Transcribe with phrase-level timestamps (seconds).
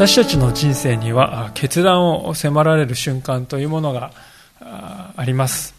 [0.00, 4.12] 私たちの人生には決断を迫られる瞬間というものが
[4.58, 5.74] あります。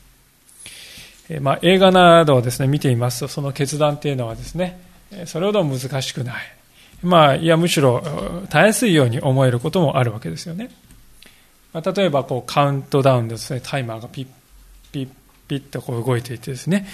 [1.40, 4.80] まあ、映画などをですね、見ていますと、その決断というのはですね、
[5.26, 6.36] それほど難しくない。
[7.02, 8.04] まあ、いや、むしろ、
[8.52, 10.70] たやすいように思えることもあるわけですよね。
[11.74, 14.28] まあ、例えば、こう、カウントダウンでですね、タイマーがピッ、
[14.92, 15.10] ピッ、
[15.48, 16.86] ピッとこう動いていてですね、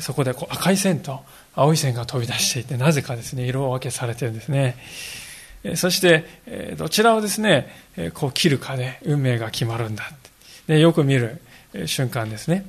[0.00, 1.20] そこでこう赤い線と
[1.54, 4.76] 青い線が飛び出していて、なぜかですね、色分けされてるんですね。
[5.74, 6.24] そして、
[6.76, 7.68] どちらをですね、
[8.14, 10.04] こう切るかで運命が決まるんだ。
[10.66, 11.40] でよく見る
[11.86, 12.66] 瞬間ですね。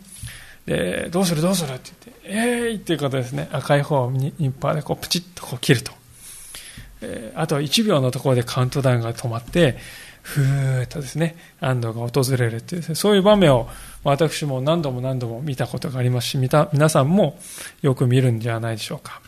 [0.66, 3.48] で、どうするどうするって言って、えーいっていうことですね。
[3.52, 5.92] 赤い方をニッパーでこうプチッとこう切ると。
[7.36, 9.78] あとは1秒のところでカウントダウンが止まって、
[10.22, 13.70] ふーっとですね、安堵が訪れるっていう、ね、そういう場面を
[14.04, 17.40] 私も何度も何度も見たことがありますし、見た皆さんも
[17.82, 19.22] よく見るんじゃないでしょうか。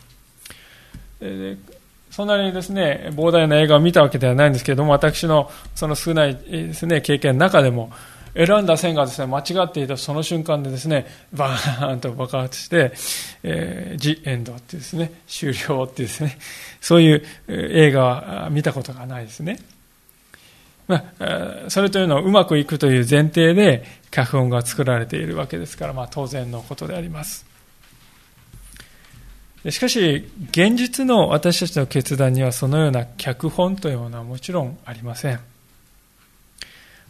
[2.10, 7.92] そんなにですね、膨大な映画を見たわけではないんですけれども、私のその少ないですね、経験の中でも、
[8.34, 12.92] 選んだ線がですね、間違っていたその瞬間でですね、バーンと爆発して、
[13.42, 16.38] えー、ジ・エンドってですね、終了ってですね、
[16.80, 19.58] そういう映画は見たことがないですね。
[20.86, 27.49] まあ、それというのはうまくいくという前提で脚本が作られているわけですから、まあ当然のことであります。
[29.68, 35.40] しかし、現実の私たちの決断にはそのような脚本というものはもちろんありません。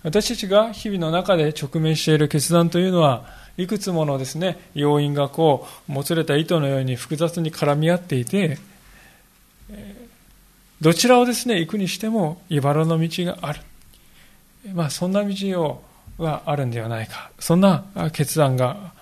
[0.02, 3.26] 私たちが日々の中で直面している決断というのは、
[3.56, 8.58] いくつものですね、要因がこう、もつれた糸のように複雑に絡み合っていて、
[10.80, 13.60] どちらをですね、行くにしても、茨の道がある。
[14.72, 15.84] まあ、そんな道を、
[16.18, 17.30] があるんではないか。
[17.38, 18.92] そんな決断が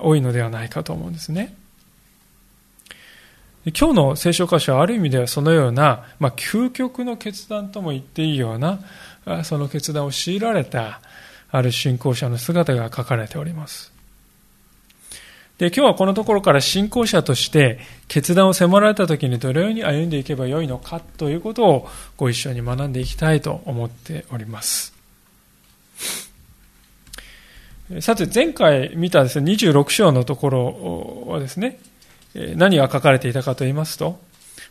[0.00, 1.54] 多いのではないかと思うんですね。
[3.76, 8.80] 今日の聖書箇所はある意味ではそのような、まあ、究極の決断とも言っていいような、
[9.44, 11.00] その決断を強いられた、
[11.50, 13.92] ある信仰者の姿が書かれております。
[15.58, 24.94] で、今日はこのところから信仰者として決断を迫られた時にどのように歩んでいけばよいのかということをご一緒に学んでいきたいと思っております。
[28.00, 31.80] さて、前回見たですね、26章のところはですね、
[32.34, 34.20] 何が書かれていたかと言いますと、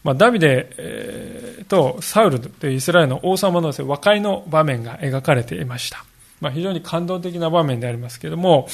[0.03, 6.06] まあ、ダビデとサウルというイスラエルの王様の和解の場面が描かれていました。
[6.40, 8.67] まあ、非常に感動的な場面でありますけれども、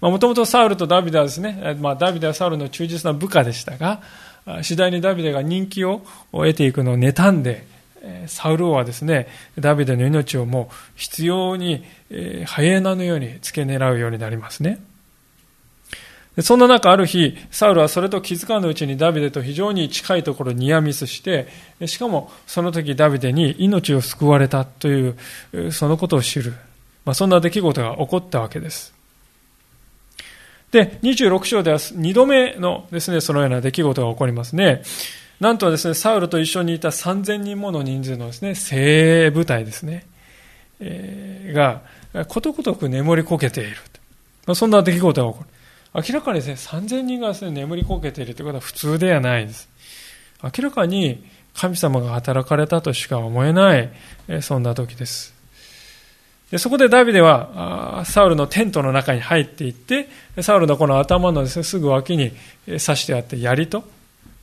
[0.00, 4.00] もともとサウルとダビデはですね、まあ、ダビデはサウルの忠実な部下でしたが、
[4.62, 7.66] 次第にダビデが人気を得ていくのを妬んで、
[8.26, 9.28] サウル王はですね、
[9.58, 11.84] ダビデの命をもう必要に、
[12.46, 14.80] ハイエナのように付け狙うようになりますね。
[16.40, 21.48] そんな中、ある日、サウルはそれと気づかぬうちにダビデと非常に近いところにニアミスして、
[21.86, 25.08] しかもその時ダビデに命を救われたとい
[25.52, 26.54] う、そのことを知る。
[27.04, 28.94] まあ、そんな出来事が起こったわけです。
[30.70, 34.82] で、26章では2度目のですね、そのような出来事が起こりますね。
[35.38, 40.06] なんとですね、サウルと一緒にいた3000人もの人数のですね、精鋭部隊ですね、
[40.80, 41.82] えー、が、
[42.26, 43.76] ことごとく眠りこけている。
[44.46, 45.51] まあ、そんな出来事が起こる。
[45.94, 49.68] 明らかにですね、3000人がですね、眠りこけているということは普通ではないです。
[50.42, 53.90] 明らかに神様が働かれたとしか思えない、
[54.40, 55.34] そんな時です。
[56.50, 60.08] でそこでダビデは、サウルのテントの中に入っていって、
[60.40, 62.32] サウルのこの頭のです、ね、すぐ脇に
[62.66, 63.84] 刺してあって槍と、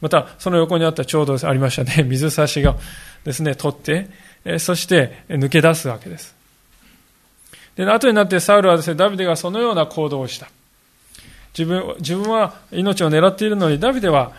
[0.02, 2.76] またその横にあったちょうどありましたね、 水差しが
[3.24, 4.08] ですね、取って、
[4.60, 6.36] そして抜け出すわけです。
[7.76, 10.48] で、後になってサウルはですね、ダビデがそのような行動をした。
[11.60, 14.32] 自分自分は命を狙っているのに、ダビデは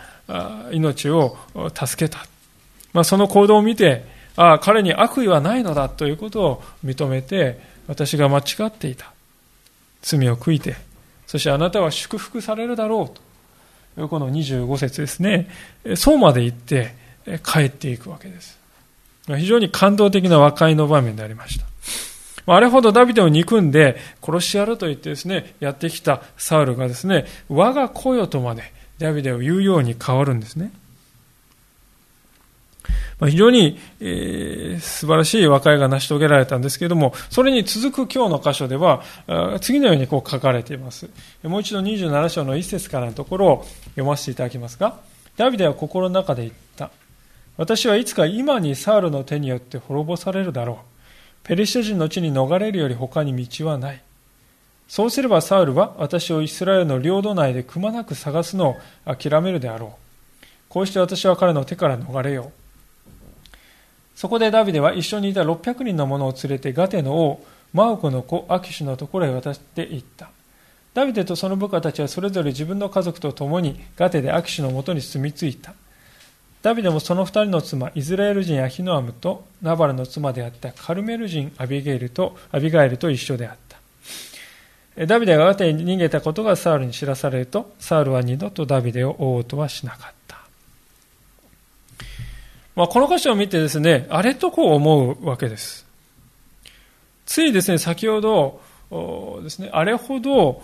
[0.73, 1.37] 命を
[1.75, 2.25] 助けた。
[2.93, 4.05] まあ、その行動を見て、
[4.37, 9.13] ああ、彼に悪意はないのだということを認めて、私が間違っていた。
[10.03, 10.77] 罪を悔いて、
[11.27, 13.13] そしてあなたは祝福されるだろ
[13.97, 14.09] うと。
[14.09, 15.49] この25節ですね。
[15.97, 16.95] そうまで言って
[17.45, 18.59] 帰っていくわけです。
[19.27, 21.67] 非常に感動的な和解の場面でありました。
[22.53, 30.73] あれほどダビデを憎んで殺してやると言ってですね、やってきたサウルがですね、我が子よとまでダビデを言うように変わるんですね。
[33.21, 39.03] 非常に、えー、素晴らしい和解が成し遂げられたんですけれども、それに続く今日の箇所では、
[39.61, 41.09] 次のようにこう書かれています。
[41.45, 44.99] もう一度27章の一節からのところを読ませていただきますが、
[45.37, 46.91] ダビデは心の中で言った。
[47.59, 50.90] 私はいつか今にサウルの手によって滅ぼされるだろう。
[51.43, 54.03] ペリシテ人の地に逃れるより他に道はない。
[54.89, 59.97] そうすればサウルは私をイスラエルの領土内でくまなく探すのを諦めるであろ
[60.43, 60.45] う。
[60.69, 62.61] こうして私は彼の手から逃れよう。
[64.15, 70.31] そこでダビデは一緒にいた600人の者を連れてガテの王、マウコの子アキシュのところへ渡って行った。
[70.93, 75.73] ダビデとその部下たちはそれぞれ自分の家族と共にガテでアキシュのもとに住み着いた。
[76.63, 83.81] ダビデもその二人の妻、イスラエル人アヒノアムとナバルの妻であったカルメル人アビゲイルとアビガエルと一緒であった。
[85.07, 90.41] ダビデがガテに逃げたことがサウルに知らされると、サウルは二度とダビデを追おうとはしなかった。
[92.77, 95.87] まあ、この箇所を見てですね、あれとこう思うわけです。
[97.25, 98.61] ついですね、先ほど
[99.43, 100.63] ですね、あれほど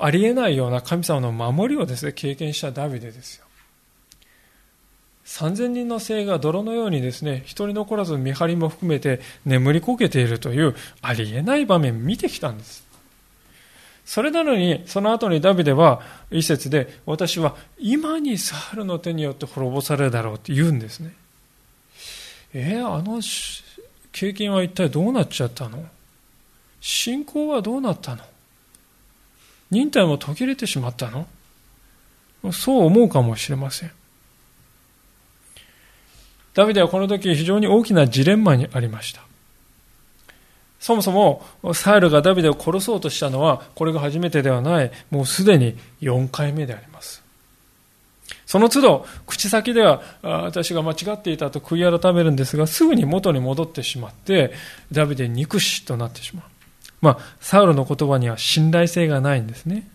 [0.00, 3.47] ありえないような神様の守りをですね、経験したダビデですよ。
[5.28, 12.82] 3000人の精が泥のようにですね、一人残らず見張りも含めて眠りこけているというありえない場面見てきたんです。
[14.06, 21.12] それなのに、その後にダビデは一節で、私は今にサールの手によって滅ぼされるだろうって言うんですね。
[22.54, 23.20] えー、あの
[24.10, 25.84] 経験は一体どうなっちゃったの？
[26.80, 28.24] 信仰はどうなったの？
[29.70, 31.26] 忍耐も途切れてしまったの？
[32.50, 33.90] そう思うかもしれません。
[36.58, 39.22] ダビデはこの時非常に大きなジレンマにありました。
[40.80, 47.22] そもそもサウルがダビデを殺そうとしたのはこれが初めてではない、もうすでに4回目であります。
[48.44, 54.50] その都度、口先では私が間違っていたと悔い改めるんですが、すぐに元に戻ってしまって、
[54.90, 56.44] ダビデ憎しとなってしまう。
[57.00, 59.88] まあ、サウルの言葉には信頼性がないんですね。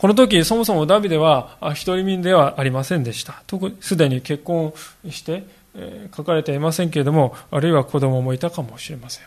[0.00, 3.42] この時、そもそもダビデは独り身ではありませんでした。
[3.46, 4.72] 特にすでに結婚
[5.10, 5.44] して、
[5.74, 9.26] えー、書かれていませんけれども、あるいは子供もいたかもしれません。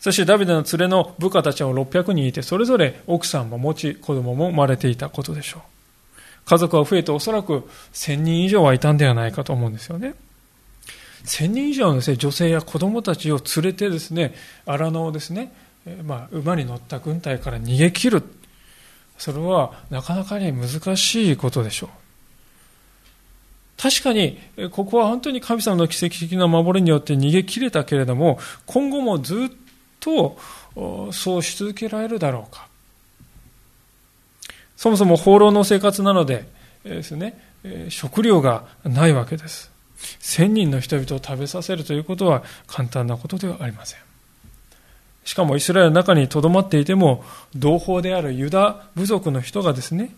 [0.00, 5.60] そしてダビデの連れの部下たちは600人いて、それぞれ奥さんも持ち、子供も生まれていたことでしょう。
[6.46, 10.14] 家族は増えておそらく1000人以上はいたんではないかと思うんですよね。
[11.26, 14.34] 1000人以上のです、ね、女性や子供たちを連れてですね、
[14.64, 15.52] 荒野をですね、
[16.04, 18.22] まあ、馬に乗った軍隊から逃げ切る。
[19.18, 21.90] それはなかなかに難しいことでしょう。
[23.78, 24.38] 確かに、
[24.70, 29.38] ここは本当に神様の奇跡的な守りによって逃げ切れたけれども、今後もずっ
[30.00, 30.38] と
[31.12, 32.68] そうし続けられるだろうか。
[34.76, 36.46] そもそも放浪の生活なので
[36.84, 37.38] ですね、
[37.88, 39.70] 食料がないわけです。
[40.20, 44.05] 千人の人々を食べさせるということは簡単なことではありません。
[45.26, 47.22] しかもイスラエルの中に留まっていても、
[47.54, 50.14] 同胞であるユダ部族の人がですね、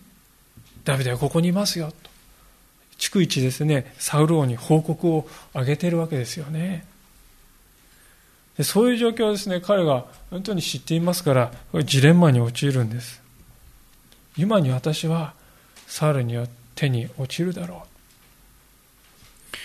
[0.85, 2.11] ダビデはここにいますよ、と。
[2.99, 6.87] 逐一ですね、サウル王に報告を上げているわけですよね。
[8.63, 11.53] そういう状況をですね、彼が本当に知っていますから、
[11.85, 13.21] ジレンマに陥るんです。
[14.37, 15.33] 今に私は
[15.89, 17.83] サウルによって手に落ちるだろ
[19.53, 19.57] う。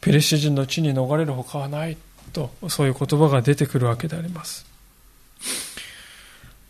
[0.00, 1.96] ペレシ人の地に逃れる他はない
[2.32, 4.66] と、そういう言葉が出てくるわけであります。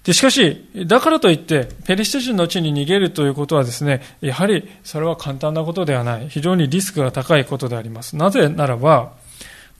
[0.04, 6.28] でしかし、だからといって、ペリシテ人の地に逃げるということはですね、やはりそれは簡単なことではない。
[6.28, 8.16] 非常にリスクが高いことであります。
[8.16, 9.14] なぜならば、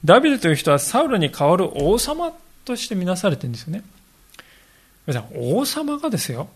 [0.03, 2.33] ダビデという人はサウルに代わる王様
[2.65, 3.83] として見なされてるんですよね。
[5.05, 6.49] 皆さん王様がですよ。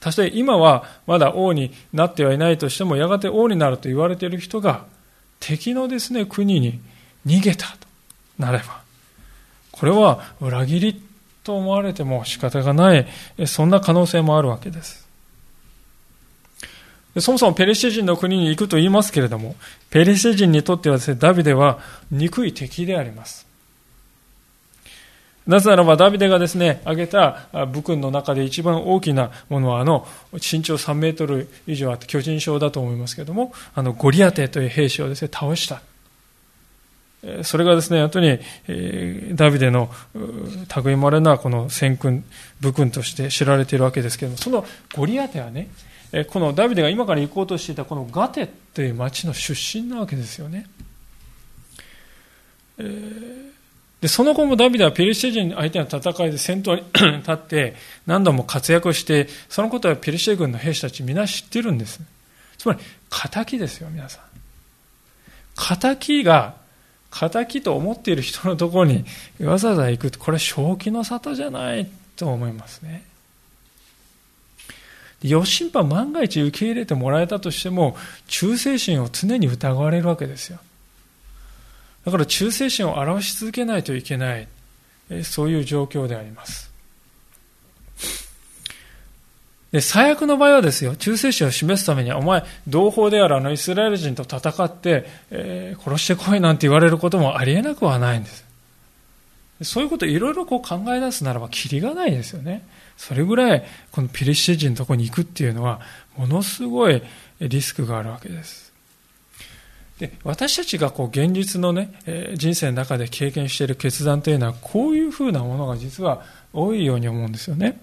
[0.00, 4.86] たとえ今はまだ王になってはいないとしても、やがて王になると言われている人が、
[5.38, 6.80] 敵のですね、国に
[7.26, 7.87] 逃げたと
[8.38, 8.82] なれば、
[9.72, 11.02] これは裏切り
[11.44, 13.06] と思われても仕方がない、
[13.46, 15.08] そんな可能性もあるわけです。
[17.20, 19.56] そもそもペレシテ人の国に行くと言いますけれども、
[19.90, 21.78] ペレシテ人にとってはですね、ダビデは
[22.10, 23.46] 憎い敵であります。
[25.46, 35.80] なぜならばダビデがですね、挙げた武君の中で一番大きなものは、あの、身長3メートル以上あって巨人症だと思いますけれども、あの、ゴリアテという兵士をですね、倒した。
[37.42, 38.38] それがですね、本当に、
[39.34, 39.90] ダビデの
[40.84, 42.24] 類まれなこの戦君、
[42.60, 45.68] 武君として知られているわけですけれども、そのゴリアテはね、
[46.30, 50.66] このダビデが今から行こうとしていたこのガテという町の出身なわけですよね。
[54.00, 56.82] でその後もダビデはペリシテ人相手の戦いで先頭に
[57.18, 57.74] 立って
[58.06, 62.00] 何度も活躍してそのことはペリシテ軍の兵士たち皆知ってるんです
[62.56, 64.22] つまり敵ですよ皆さん
[65.56, 66.54] 仇が、
[67.10, 69.04] 敵と思っている人のところに
[69.40, 73.02] わざわざ行くこれは正気の沙汰じゃないと思いますね。
[75.24, 77.96] 余震波万が一受け入れてもらえたとしても、
[78.28, 80.58] 忠誠心を常に疑われるわけですよ。
[82.04, 84.46] だから忠誠心を表し続けないといけない、
[85.24, 86.67] そういう状況であります。
[89.72, 98.44] で、最悪の場合はですよ、忠誠心を示すために、お前、同胞であるあのイスラエル人と戦って、えー、殺してこいなんて言われることもありえなくはないんです。
[99.62, 102.66] そういうことをいろいろこう考え出すならば、キリがないですよね。
[102.96, 105.80] それぐらい、このピリシテ人のところに行くっていうのは、
[106.16, 107.02] ものすごい
[107.40, 108.72] リスクがあるわけです。
[109.98, 116.22] で私たちがこう現実のね、えー、人生の中で経験している決断というのは、こういうふうなものが実は
[116.52, 117.80] 多いように思うんですよね。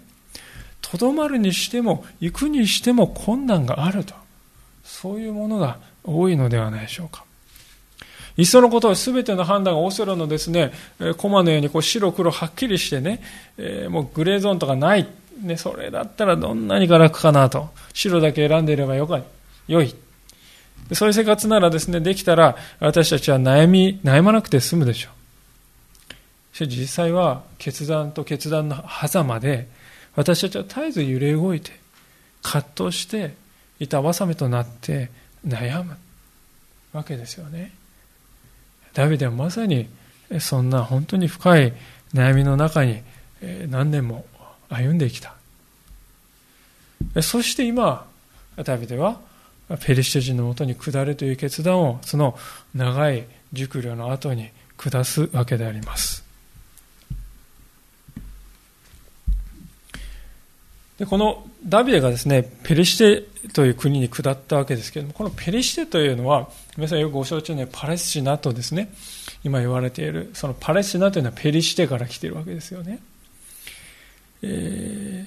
[0.88, 4.14] とどまるにしても、行くにしても困難があると。
[4.84, 7.24] そういうものが多いのではないでしょうか。
[8.36, 10.72] いっそのことは全ての判断がオセロのですね、
[11.16, 13.20] コマのようにこう白黒はっきりしてね、
[13.58, 15.08] え、もうグレーゾーンとかない。
[15.40, 17.70] ね、それだったらどんなにが楽かなと。
[17.92, 19.20] 白だけ選んでいればよか
[19.66, 19.94] 良い。
[20.92, 26.56] そういう生活ならですね、できたら私たちは悩み、悩まなくて済むでしょう。
[26.56, 29.68] しかし実際は決断と決断の狭間で
[30.16, 31.70] 私たちは絶えず揺れ動いて、
[32.42, 33.34] 葛藤して、
[33.78, 35.10] 板挟みとなって
[35.46, 35.96] 悩む
[36.92, 37.72] わけですよね。
[38.94, 39.88] ダビデはまさに
[40.40, 41.74] そんな本当に深い
[42.14, 43.02] 悩みの中に
[43.68, 44.24] 何年も
[44.70, 45.34] 歩んできた。
[47.20, 48.06] そして今、
[48.56, 49.20] ダビデは
[49.84, 52.38] ペリシテ人のもとに下るという決断をその
[52.74, 56.25] 長い熟慮の後に下すわけであります。
[60.98, 63.22] でこのダビデがですね、ペリシテ
[63.52, 68.90] という国に下ったわけですけれども、このペリシテというのは、皆さんよくご承知のようにパレスチナとですね、
[69.44, 73.00] 今言われている、そのパレスチナというのはペリシテから来ているわけですよね。
[74.42, 75.26] え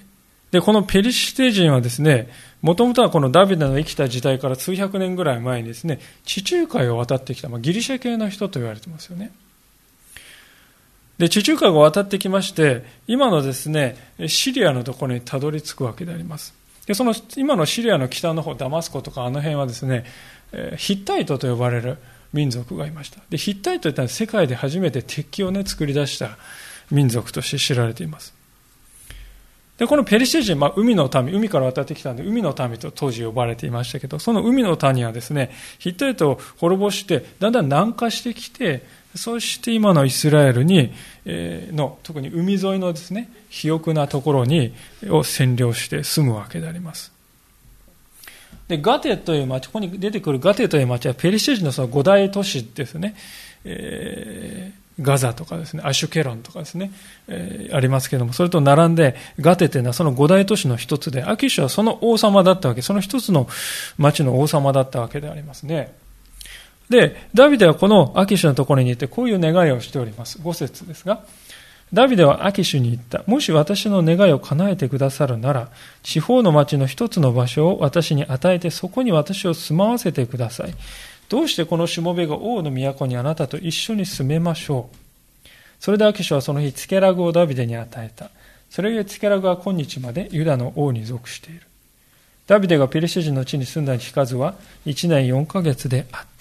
[0.49, 2.29] ー、で、このペリシテ人はですね、
[2.63, 9.31] もともとはこのダビデの生きた時代から数百年ぐらい前にですね、地中海を渡ってきた、まあ、ギリシャ系の人と言われてますよね。
[11.19, 13.97] で、地中海を渡ってきまして、今のですね、
[14.27, 16.53] シリアのところにたどり着くわけであります。
[16.87, 20.05] で、その、今のシリアの北の方、ダマスコとかあの辺はですね、
[20.77, 21.97] ヒッタイトと呼ばれる
[22.31, 23.19] 民族がいました。
[23.29, 26.37] で、ヒッタイトというのは世界で初めて鉄器をね、作り出した
[26.89, 28.33] 民族として知られています。
[29.77, 38.85] で、このペリシテ人、まあ、海の民、海から渡ってきたんで、海の民と当時呼ばれていましたけど、その海の民はですね、ヒッタイトを滅ぼして、だんだん南下してきて、
[39.15, 40.93] そして今のイスラエルに、
[41.25, 44.73] えの、特に海沿いのですね、肥沃なところに、
[45.05, 47.11] を占領して住むわけであります。
[48.67, 53.15] で、ガテという町、ここに出てくるガテという町はペリシテ人のその五大都市ですね。
[53.65, 56.91] えー、ガザとかですね、アシュケロンとかですね、
[57.27, 63.47] えー、ありますけども、それと並んで、ガテというのはその五大都市の一つで、アキシュはその王様だったわけ、その一つの
[63.97, 65.95] 町の王様だったわけでありますね。
[66.89, 70.39] で、ダビデはこのアキシュのところにいて、こういう願いをしております。
[70.39, 71.23] 5節ですが、
[71.93, 73.23] ダビデはアキシュに言った。
[73.25, 75.69] もし私の願いを叶えてくださるなら、
[76.03, 80.73] 地方の町の一つの場所を私に与えて、そこに私を住まわせてください。
[81.29, 84.97] どうしてこのしもべが王の都にあなたと一緒に住めましょう。
[85.79, 88.29] それでアキシュはその日、ツケラグをダビデに与えた。
[88.69, 91.61] それゆえツケラグは今日までユダの王に属している。
[92.47, 94.55] ダビデがペリシ人の地に住んだに聞かずは、
[94.85, 96.38] 1年4ヶ月であった。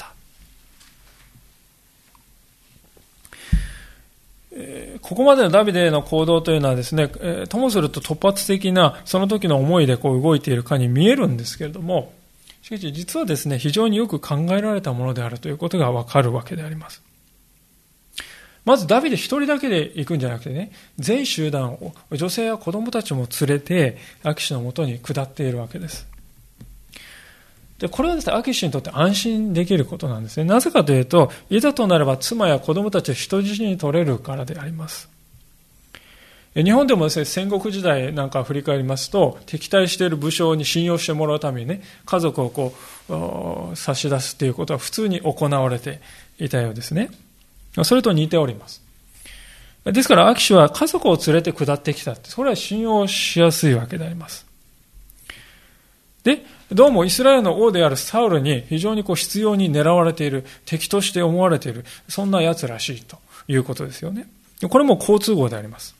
[5.02, 7.08] ここまでのダビデの行動というのはですね、
[7.48, 12.12] ともすると突発的なその時の思いでこう動いているかに見えるんですけれども、
[12.62, 17.02] しかし実はですね、非常によく考えられたものであるということがわかるわけであります。
[18.64, 26.06] まずダビデ一人だけで行くんじゃなくてね、全集団を、女性や子供たちも連れて、アキシのもとに下っているわけです。
[27.78, 30.44] で、これはですね、アキシにとって安心できることなんですね。
[30.44, 35.08] なぜかというと、いざとなれば妻や子供たちを人質に取れるからであります。
[36.54, 42.74] 日本でもですね、戦国時代なんか振り返りますと、敵対している武将に信用してもらうためにね、家族をこ
[43.72, 46.00] う、差し出すということは普通に行われて
[46.40, 47.10] いたようですね。
[47.84, 48.82] それと似ております。
[49.84, 54.47] ですから、アキシは家族を連れて下ってきたって、それは信用しやすいわけであります。
[56.24, 64.28] で、どうもイスラエルの王であるサウルに非常にこう必要に狙われている、敵として思われている、そんな奴らしいということですよね。
[64.68, 65.94] これも好都合であります。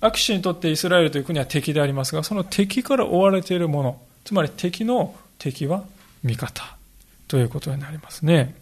[0.00, 5.84] アキシにとってイスラエルという国は敵でありますが、その敵から追われているもの、つまり敵の敵は
[6.22, 6.76] 味方
[7.26, 8.54] ということになりますね。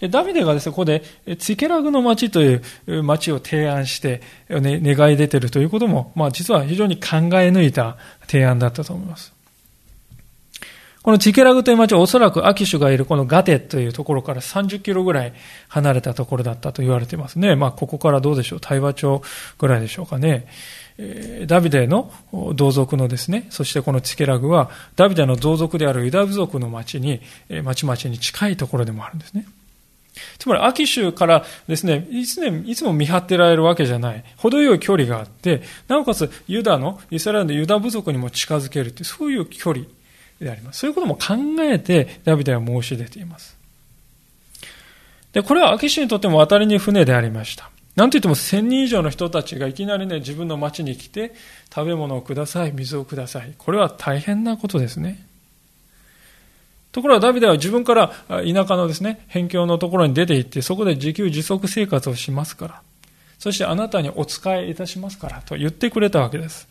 [0.00, 1.02] ダビデがですね、ここで、
[1.38, 9.32] ツケラグの町という町を提案して、ね、願い出ているということも、まあ実は非常に考え抜いた提案だったと思います。
[11.02, 15.32] このチケラグという町はおそらくアキシュがいるこのガテというところから30キロぐらい
[15.68, 17.54] 離れたところだったと言われていますね。
[17.54, 18.60] まあここからどうでしょう？
[18.60, 19.22] 対話町
[19.56, 20.48] ぐらいでしょうかね。
[21.46, 22.12] ダビデの
[22.54, 27.20] 同族のですね、そしてこのチケラグはダビデの同族であるユダ部族の町に、
[27.62, 29.46] 町々に近いところでもあるんですね。
[30.38, 34.24] つまり、秋州からですね、いついつも見張ってられるわけじゃない。
[34.36, 39.84] 程よい距離があって、なおかつユダの、イスラエルのユダ部族にも近づけるという、そういう距離
[40.40, 40.80] であります。
[40.80, 43.56] そういうことも考えて、ダビデは申し出ています。
[45.32, 47.70] で、これはアキシにとっても渡りに船でありました。
[47.94, 51.34] なんといっても1000人以上の人たちがいきなりね、自分の町に来て、
[51.74, 53.54] 食べ物をください、水をください。
[53.56, 55.26] これは大変なことですね。
[56.96, 62.82] ところがダビデは自分から田舎のですね、辺境のところに出て行って、そこで自給自足生活をしますから。
[63.38, 66.66] そしてあなたにお仕えいたしますからと言ってくれたわけです。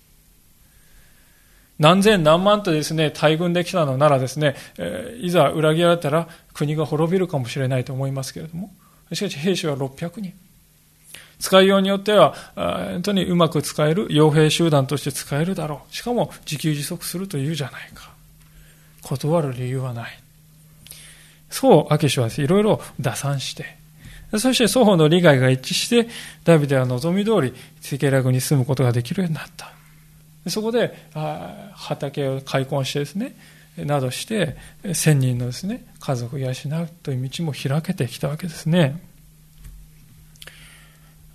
[1.77, 8.73] 何千何万とですね、大軍できたのならですね、え、いざ裏切られたら国が滅びるかもしれないと思いますけれども、
[9.13, 10.33] しかし兵士は600人。
[11.37, 15.95] 使いようによっては、本当にうまく使える傭兵集団として使えるだろう。
[15.95, 18.04] しかも自給自足するというじゃないか。
[19.05, 20.19] 断る理由はない。
[21.49, 23.77] そう、アケシュは、いろいろ打算して、
[24.37, 26.09] そして双方の利害が一致して、
[26.43, 29.75] ダビデは望み通り、セケラグに住むことができるようになった。
[30.49, 30.95] そこで
[31.73, 33.35] 畑を開墾してですね
[33.77, 34.55] などして
[34.93, 36.53] 千人のですね家族を養う
[37.03, 39.01] という道も開けてきたわけですね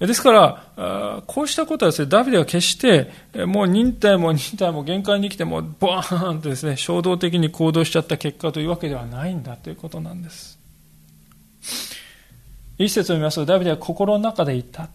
[0.07, 0.33] ですか
[0.76, 3.11] らこうしたことはですねダビデは決して
[3.47, 10.59] もう忍耐も忍耐も限界に来てもうボーンとですね衝動的に行動しちゃった結果というわけではないんだということなんです
[12.78, 14.88] 一節を見ますとダビデは心の中で言った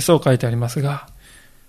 [0.00, 1.06] そう書いてありますが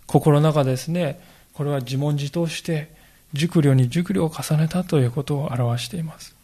[0.07, 1.19] 心の中ですね、
[1.53, 2.93] これは自問自答して、
[3.33, 6.35] 熟慮に熟慮を重ねたということを表しています。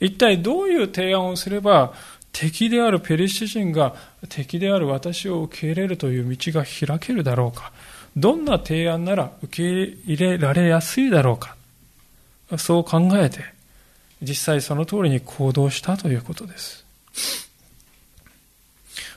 [0.00, 1.92] 一体どういう提案をすれば、
[2.38, 3.96] 敵であるペリシ人が
[4.28, 7.72] 敵である私を受け入れるという道が開けるだろうか。
[8.16, 11.56] どんな提案なら受け入れられやすいだろうか。
[12.56, 13.40] そう考えて、
[14.22, 16.86] 実際その通りに行動したということです。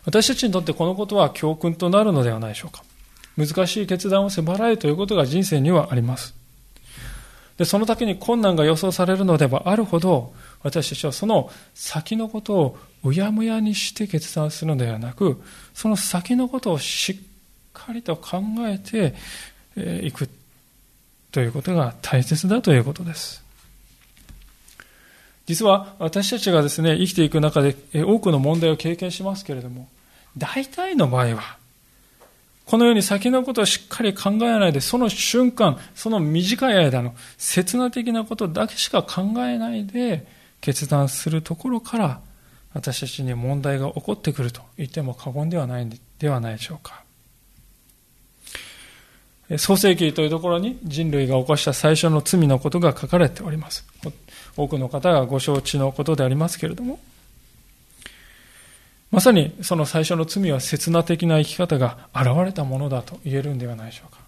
[0.04, 2.84] 私たちにとってこのことは教訓となるのではないでしょうか。
[3.38, 6.34] 難しい決断を迫られるということが人生にはあります。
[7.58, 15.42] で、その時に困難が予想されるのではあるほど、私たちはその先のことをうやむやにして決断するのではなく、
[15.74, 17.16] その先のことをしっ
[17.74, 19.16] かりと考えて
[20.06, 20.30] いく
[21.32, 23.44] ということが大切だということです。
[25.48, 29.90] 実は私たちがですね、生きていく中で多くの問題を経験しますけれども、
[30.38, 31.58] 大体の場合は、
[32.66, 40.26] このように先のことをしっかり考えないで、その瞬間、その短い間の刹那的なことだけしか考えないで
[40.62, 42.22] 決断するところから、
[42.74, 47.04] 私たちに問題が起こってくると言っても過言ではないではないでしょうか。
[49.58, 53.86] 創世記というところに人類が起こした最初の罪のことが書かれております。
[54.56, 57.00] 多くの方がご承知のことでありますけれども、
[59.10, 64.21] まさにその最初の罪は刹那的な生き方が現れたものだと言えるんではないでしょうか。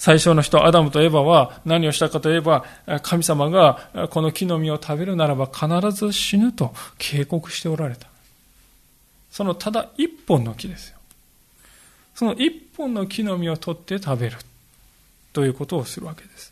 [0.00, 2.64] 最初の人、アダムとエヴァは何をしたかといえば、
[3.02, 8.06] 神様がこの木の実を食べるならば必ず死ぬと警告しておられた。
[9.30, 10.96] そのただ一本の木ですよ。
[12.14, 14.38] その一本の木の実を取って食べる
[15.34, 16.49] ということをするわけです。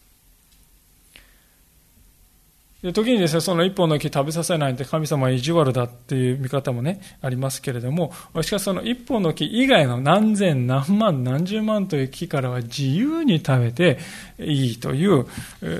[2.82, 8.12] で時にですね、その一本の木食べさせないって神様は意地悪だっていう見方もね、ありますけれども、
[8.42, 13.98] しかしその一本の木以外の何千何万何十万という木からは自由に食べて
[14.38, 15.26] いいという、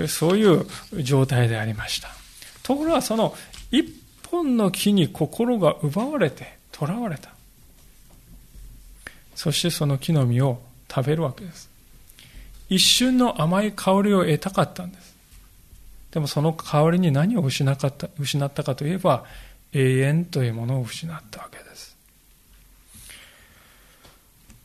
[0.08, 2.08] そういう状態でありました。
[2.64, 3.32] ところがその
[3.70, 3.84] 一
[4.28, 7.30] 本の木に心が奪われて、囚われた。
[9.36, 10.60] そしてその木の実を
[10.92, 11.70] 食べるわけです。
[12.68, 15.07] 一瞬の甘い香りを得たかったんです。
[16.10, 19.24] でもその代わりに何を失った失ったかといえば
[19.72, 21.96] 永遠というものを失ったわけです。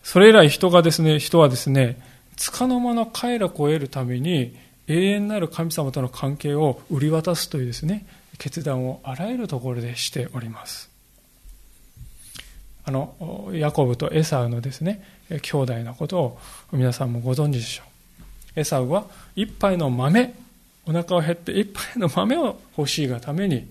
[0.03, 1.99] それ以来人がですね、人はですね、
[2.37, 4.55] 束の間の快楽を得るために
[4.87, 8.05] 永遠なる神様との関係を売り渡すというですね、
[8.37, 10.89] 決断をあらゆるところでしております。
[12.85, 16.39] あの、ヤコブとエサウのですね、兄弟のことを
[16.71, 17.83] 皆さんもご存知でしょ
[18.55, 18.59] う。
[18.59, 20.33] エサウは一杯の豆
[20.85, 23.67] お腹を減って一杯の豆を欲しいがために、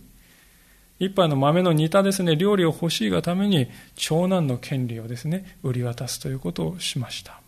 [0.99, 7.41] 一杯の豆の煮たですね、料理を欲しいがために、長男の権利をですね、売り渡すということをしました。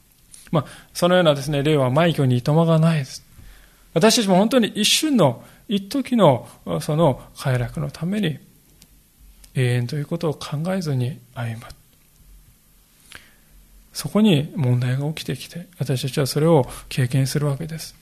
[0.50, 3.24] まあ、そのようなですね、例は埋挙にいとまがないです。
[3.94, 6.48] 私たちも本当に一瞬の、一時の、
[6.80, 8.38] その快楽のために、
[9.54, 11.66] 永遠ということを考えずに歩む。
[13.92, 17.94] そこに問題が起きてきて、私たちはそれを経験するわけです。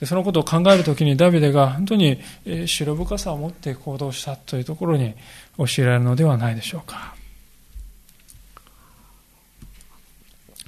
[0.00, 2.20] でそのことを考えるときにダビデが本当に
[2.66, 5.14] 白深さを持って行動したというところに
[5.56, 7.14] 教えられるのではないでしょうか。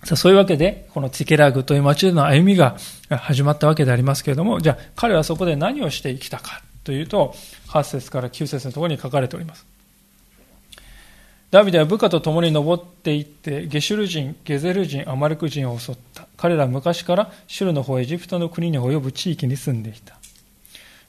[0.05, 2.77] さあそういうわけで、このティケラグという町での歩みが
[3.11, 7.35] 始まったわけでありますけれども、じゃあ彼はそこで何をして生きたかというと、
[7.69, 9.67] 8節から9節のところに書かれております。
[11.51, 16.27] ダビデは部下と共に登っていって、ゲシュル人、ゲゼル人、アマレク人を襲った。
[16.37, 20.19] 彼らは昔からシュルの方エジプトの国に及ぶ地域に住んでいた。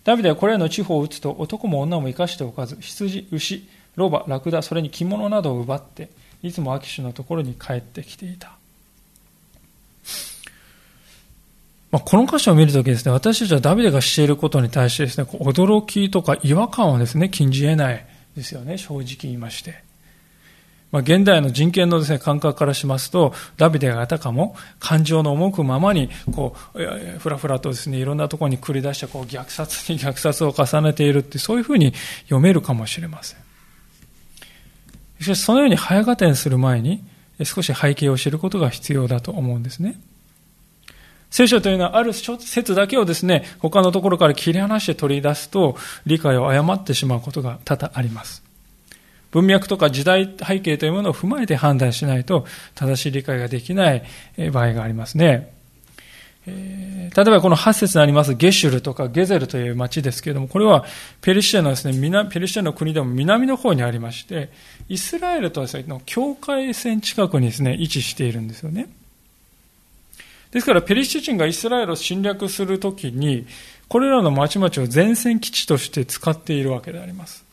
[0.06, 6.10] ダビデはこれらの地方を打つと男も女も生かしておかず、羊、牛、ロバ、ラクダ、それに着物などを奪って、
[6.41, 8.54] いつもアキシュのところに帰ってきていた。
[11.91, 18.06] まあ、この箇所を見るときですね、私たちはダビデがしていることに対してですね、驚きとか違和感はですね、禁じ得ない
[18.38, 19.88] ですよね、正直言いまして。
[20.91, 33.39] まあ、現代の人権のですね、感覚からしますと、ダビデがあたかも感情の赴くままに、こう、ふらふらとですね、いろんなところに繰り出して、こう、虐殺に 虐殺を重ねているって、そういうふうに読めるかもしれません。
[35.21, 37.04] しかし、そのように早合点する前に、
[37.43, 39.99] 少し背景を知ることが必要だと思うんですね。
[41.30, 48.48] 聖書というのはある説だけをですね、他のところから切り離して取り出すと理解を誤ってしまうことが多々あります。
[49.31, 54.03] 文脈とか時代背景というものを踏まえて判断しないと正しい理解ができない
[54.51, 55.51] 場合がありますね。
[56.47, 60.85] 例えばこの8節にありますゲシュルとかゲゼルという町ですけれども、これは
[61.21, 64.49] ペルシアのですね、ペルシアの国でも南の方にありまして、
[64.87, 68.89] イスラエルとですね、の境界線近くにですね、位置しているんですよね。
[70.51, 73.45] ですから、ペリシテ人がイスラエルを侵略するときに、
[73.87, 77.45] これらの町々を前線基地として使っているわけであります。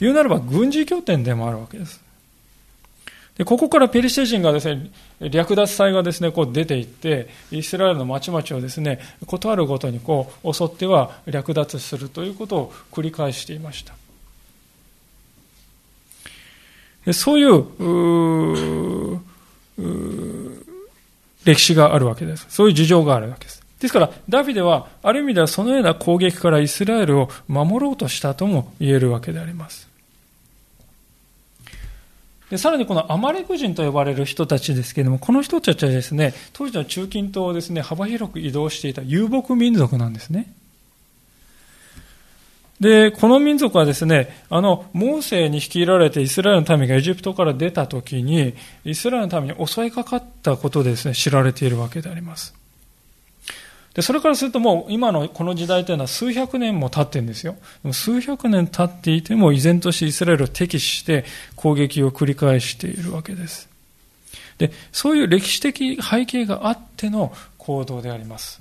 [0.00, 2.00] 言うならば軍事拠点でもあるわけです。
[3.36, 13.94] で、ここからペリシテ人がですね、略奪隊がですね、こう出て行って、イスラエルの町々をですね、ことあるごとにこう襲っては略奪するということを繰り返していました。
[17.04, 17.54] でそういう、
[19.14, 19.20] う
[21.44, 22.46] 歴史があるわけです。
[22.48, 23.62] そういう事情があるわけです。
[23.78, 29.85] ですから、ダビデは、ある意味ではそのような攻撃からイスラエルを守ろうとしたとも言えるわけであります。
[32.50, 40.52] でさらにこのアマレク人と呼ばれる人たちですけれども、この人たちはですね、当時の中近東をですね、幅広く移動していた遊牧民族なんですね。
[42.78, 48.54] で、この民族はですね、あの、モーセに率いられてイスラエルの民がエジプトから出た時に、
[48.84, 52.54] イスラエルの民に襲いかかったことでですね、知られているわけであります。
[53.96, 57.56] で、それからするともう今のこの時代というのは数百年も経ってんですよ。
[57.92, 61.24] 数百年経っていても依然としてイスラエルを敵視して
[61.56, 63.70] 攻撃を繰り返しているわけです。
[64.58, 68.60] で、そういう歴史的背景があっての行動であります。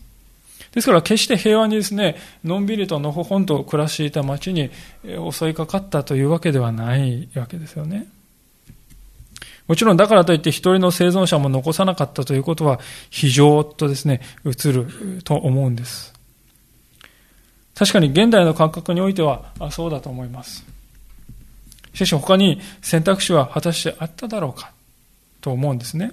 [0.71, 4.71] ですから決して平和にですね、のんびりとのほほんと暮らしていた町に
[5.31, 8.07] 襲いかかったというわけではないわけですよね。
[9.67, 14.87] もちろんだからといって一人の生存者も残さなかったということは非常とですね、映る
[15.23, 16.13] と思うんです。
[17.73, 20.63] 確かに現代の感覚においてはそうだと思います。
[21.93, 24.71] しかし他に選択肢は果たしてあっただろうか
[25.41, 26.11] と思うんですね。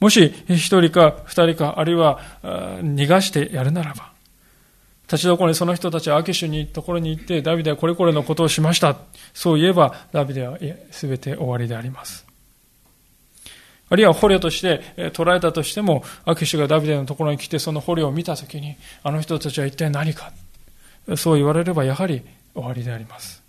[0.00, 4.13] もし一人か二人かあるいは逃がしてやるならば、
[5.14, 8.96] 立ちどころにその人たちはアキシュにところに行って、ダビデはこれこれのことをしました。
[9.32, 12.26] そう言えば、ダビデは全て終わりであります。
[13.88, 20.32] あるいは捕虜として捕らえたとしても、アキシュがダビデのところに来てその捕虜を見たときに、あの人たちは一体何か。
[21.16, 22.22] そう言われればやはり
[22.52, 23.40] 終わりであります。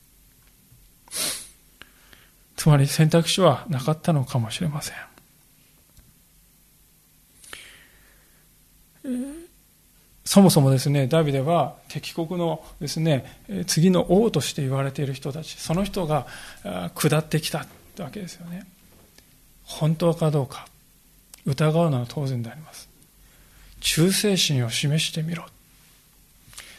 [2.55, 4.93] つまり選択肢はなかったのかもしれませ
[9.03, 9.34] ん。
[10.25, 16.25] そもそもですね、ダビデは敵国のですね、次の王として言われている人たち、その人が
[16.95, 17.67] 下ってきた
[17.99, 18.65] わけですよね。
[19.63, 20.67] 本当かどうか、
[21.45, 22.89] 疑うのは当然であります。
[23.81, 25.45] 忠誠心を示してみろ。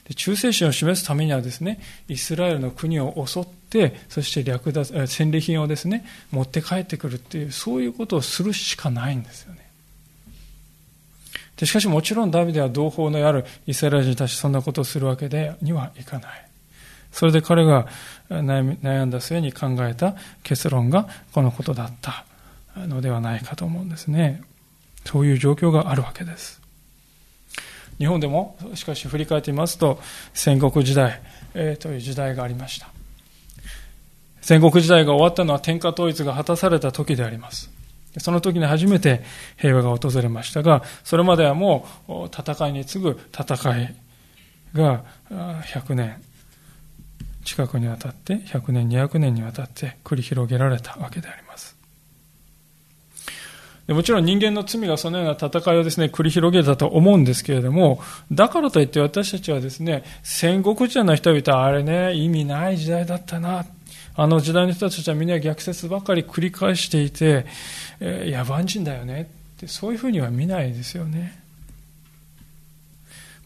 [0.08, 9.65] で忠誠心を示すためにはですね、イスラエルの国を襲って、そして略奪、戦利品をですね、持って帰ってくるっていう、そういうことをするしかないんですよね。
[11.56, 16.46] でしかしもちろんダビデは同胞のあるイスラエル人に対してそんなことをするわけでにはいかない。
[17.12, 17.86] それで彼が
[18.28, 22.26] 悩んだ末に考えた結論がこのことだった
[22.76, 24.42] のではないかと思うんですね。
[25.06, 26.60] そういう状況があるわけです。
[27.98, 29.98] 日本でもしかし振り返ってみますと
[30.34, 31.22] 戦国時代、
[31.54, 32.88] えー、という時代がありました。
[34.42, 37.75] 戦国時代が終わったのは天下統一が果たされた時であります。
[38.18, 39.22] その時に初めて
[39.56, 43.94] 平和が訪れましたが、それまではもう戦いに次ぐ戦い
[44.74, 46.22] が100年
[47.46, 51.76] 近くにわたって、100年、200年にわたって繰り広げられたわけであります。
[53.88, 58.00] もちろん人間の罪がそのような戦いをですね、繰り広げたと思うんですけれども、
[58.32, 63.64] だからといって私たちはですね、戦国時代の人々はあれね、意味ない時代だったな。
[64.16, 67.44] あの時代の人たちはみんな逆説ばかり繰り返していて、
[68.00, 71.38] えー、野蛮人だよねってそういうふうには見ないですよね。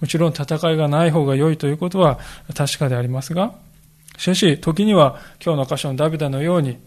[0.00, 2.18] もちろん戦いがない方が良いということは
[2.54, 3.54] 確かでありますが、
[4.16, 6.78] しかし時には今日の箇所のダビデのように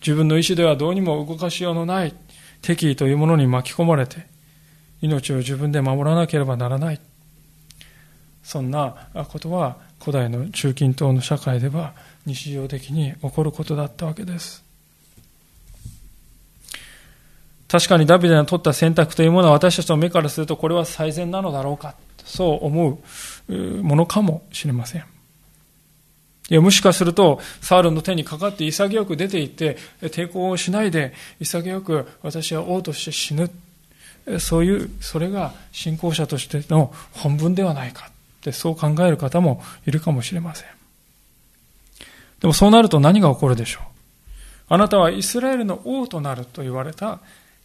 [0.00, 2.14] 自分の意志ではどうにも動かしようのない
[2.60, 4.26] 敵意というものに巻き込まれて
[5.00, 7.00] 命を自分で守らなければならない。
[8.42, 11.94] そんなことは古代の中近東の社会では
[12.26, 14.62] 日常的に起こることだったわけです。
[17.68, 22.98] 確かにダビデの取った選択というものは私たちの目からするとこれは最善なのだろうか、そう思
[23.48, 25.04] うものかもしれません。
[26.50, 33.50] いや、もしかすると、サウルの手にかかって潔く出て行って、抵抗をしないで、潔く私は王として死ぬ。
[34.38, 38.10] そういう、それが信仰者としての本分ではないか。
[38.10, 40.68] ってそう考える方もいるかもしれません。
[42.42, 43.84] でもそうなると何が起こるでしょう？
[44.68, 47.20] あなたはイスラエルの王となると言われた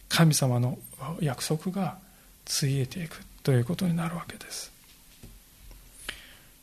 [0.08, 0.78] 神様の
[1.20, 1.98] 約束が
[2.44, 4.72] ついえていくということになるわけです。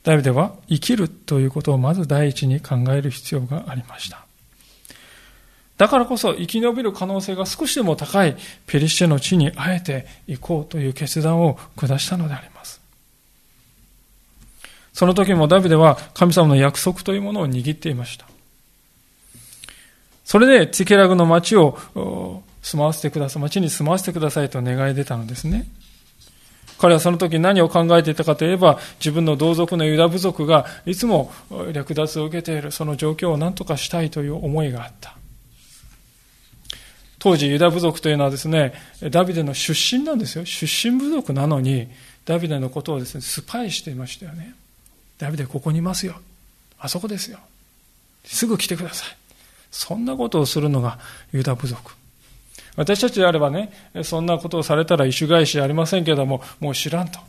[0.04, 4.26] ダビデは生きるということをまず第一に考える必要がありました。
[5.78, 12.75] だからこそ生き延びる可能性が少しでも高いペリシテの地にあえて行こうという決断を下したのであります。
[14.96, 18.26] その時もダビデは神様の約束というものを握っていました。
[20.24, 21.78] それでティケラグの町を
[22.62, 25.68] 住まわせてください、町に住まわせてくださいと願い出たのですね。
[26.78, 31.30] 彼はその時何を考えていたかといえば、自分の同族のユダ部族がいつも
[31.74, 35.18] 略奪を受けている、その状況を何とかしたいという思いがあった。
[37.20, 38.74] 当時ユダ部族というのはですね、
[39.12, 40.46] ダビデの出身なんですよ。
[40.46, 41.90] 出身部族なのに、
[42.24, 44.56] ダビデのことをですね、スパイしていましたよね。
[45.18, 46.16] ダビデここにいますよ。
[46.80, 47.40] あそこですよ。
[48.24, 49.18] すぐ来てください。
[49.72, 51.00] そんなことをするのが
[51.32, 51.94] ユダ部族。
[52.76, 53.72] 私たちであればね、
[54.04, 57.20] そんなことをされたら意種返しありませんけども、もう知らんと。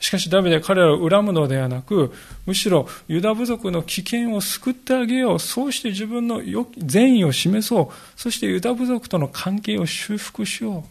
[0.00, 2.12] しかしダビデ彼らを恨むのではなく、
[2.46, 5.38] むしろユダ部族の危険を救ってあげよう。
[5.38, 6.42] そうして自分の
[6.78, 8.20] 善意を示そう。
[8.20, 10.84] そしてユダ部族との関係を修復しよ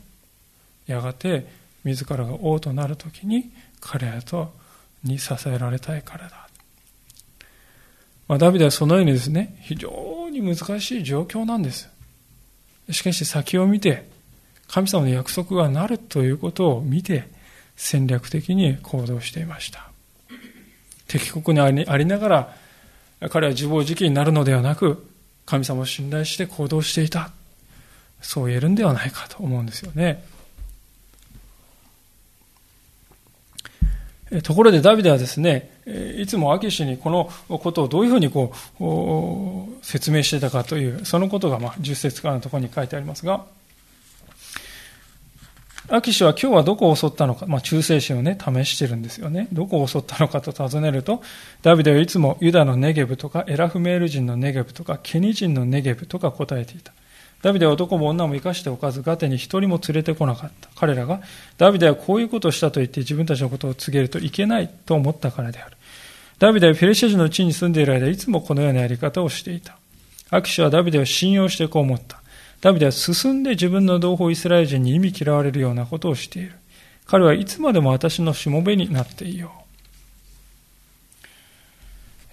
[0.87, 0.91] う。
[0.91, 1.45] やがて
[1.83, 4.51] 自らが王となるときに彼らと
[5.03, 6.47] に支えられたいからだ。
[8.27, 11.89] まあ、ダビデはそのようにですね、非常に難しい状況なんです。
[12.89, 14.09] しかし先を見て、
[14.67, 17.29] 神様の約束がなるということを見て、
[17.75, 19.89] 戦略的に行動していました。
[21.07, 22.57] 敵国にありながら、
[23.29, 25.05] 彼は自暴自棄になるのではなく、
[25.45, 27.31] 神様を信頼して行動していた。
[28.21, 30.23] そう言えるんではないかと思うんですよね。
[34.41, 35.69] ところでダビデはですね、
[36.17, 43.45] いつもアキシにこのことをどういうふうにこう説明していたかという、そのことがまあ10節からのところに書いてありますが、
[45.89, 49.49] アキシは今日はどこを襲ったのか、まあ、忠誠心をね、試してるんですよね。
[49.51, 51.21] どこを襲ったのかと尋ねると、
[51.61, 56.93] ダビデはいつもユダのネゲブとか、エラフメール人のネゲブとか、ケニ人のネゲブとか答えていた。
[57.43, 60.69] ダビデは男も女も生かしておかず、ガテに一人も連れてこなかった。
[60.77, 61.21] 彼らが、
[61.57, 65.75] ダビデはこういうことをしたと言って自分たちのことを告げるといけないと思ったからである。
[66.39, 69.77] ダビデはフェレシア人の地に住んでいる間、いつもこのようなやり方をしていた。
[70.29, 72.23] アキシはダビデを信用してこう思った。
[72.61, 76.53] ダビデは進んで自分の同胞イスラエル人に意味嫌われるようなことをしている。
[77.05, 79.62] 彼はいつまでも私のしもべになっていよう。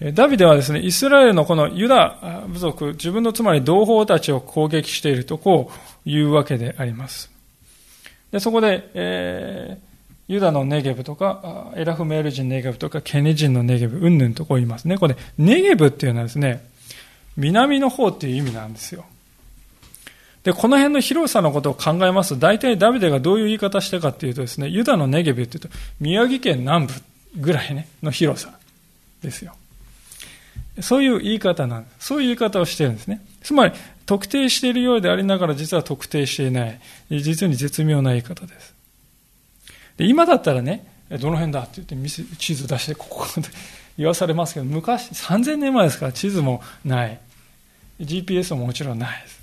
[0.01, 7.31] ダビデはですね、イスラエルのこのユダ部族、自分のつまり同胞たちを攻撃しているとこう言うわけであります。
[8.31, 14.97] で、そこで、えー、ユダのネゲブとか、エラフメール人ネゲブとか、ケネ人のネゲブ、うんぬんとこう言いますね。
[14.97, 16.65] これ、ネゲブっていうのはですね、
[17.37, 19.05] 南の方っていう意味なんですよ。
[20.45, 26.95] で、この辺の広さのことを考えますと、大体ダビデがどういう言い方したかっていうとですね、ユダのネゲビっていうと、宮城県南部
[27.37, 28.59] ぐらいね、の広さ
[29.23, 29.55] ですよ。
[30.81, 32.07] そういう言い方なんです。
[32.07, 33.21] そういう言い方をしてるんですね。
[33.43, 33.75] つまり、
[34.07, 36.81] 特定しているようでありながら実は特定していない、
[37.11, 38.75] 実に絶妙な言い方です。
[39.97, 43.47] で今だったらね、どの辺だって言って地図出して、ここで
[43.99, 47.19] 言わされますけど、昔、3000年前ですから地図もない。
[48.01, 49.41] GPS ももちろんないです。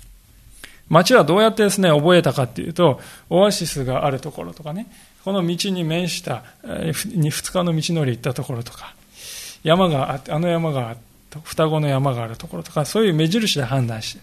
[0.88, 4.86] 街はどうやってですね、覚えたかっていうと、オアシスがあるところとかね、
[5.24, 8.94] この道に面した、2日の道のり行ったところとか、
[9.62, 11.07] 山があって、あの山があって、
[11.44, 14.22] 双子の山があるところとか、そういう目印で判断して。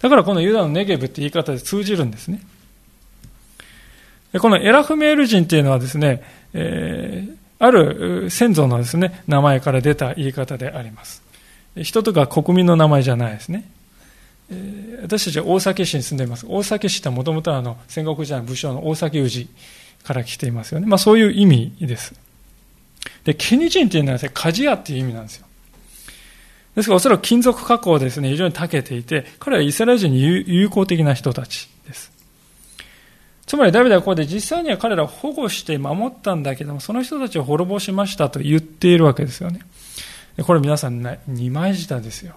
[0.00, 2.40] だからこのユダのネゲブって言い方で通じるんですね。
[4.38, 6.22] このエラフメール人っていうのはですね、
[6.54, 11.22] えー、ある先祖のですね、名前から出た言い方であります。
[11.76, 13.70] 人とか国民の名前じゃないですね。
[15.02, 16.46] 私たちは大崎市に住んでいます。
[16.48, 19.48] 大崎市ってもともとは戦国時代の武将の大崎氏
[20.04, 20.86] から来ていますよね。
[20.86, 22.14] まあそういう意味です。
[23.24, 25.46] で、ケニ人っていうのはですね、鍛冶屋っていう意味なんですよ。
[26.74, 32.10] ですからおそらく金属加工ですね、非常に長けていて、彼はイスラエル人に友好的な人たちです。
[33.44, 39.60] つまりダビデはここで実際には彼らを保護して守ったんだけども、その人たちを滅ぼしましたと言っているわけですよね。
[40.46, 42.36] これ皆さん、ね、二枚舌ですよ。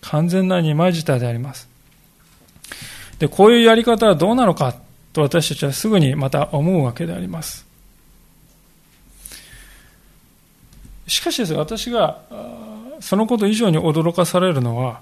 [0.00, 1.68] 完全な二枚舌であります。
[3.20, 4.74] で、こういうやり方はどうなのか
[5.12, 7.64] と私たちはすぐにまた思うわけであります。
[11.06, 12.22] しかしです、私が
[13.00, 15.00] そのこと以上に驚かされるのは、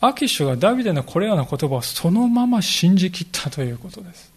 [0.00, 4.32] アキシュがダビデのこれらの言葉をそのまま信じきったということです。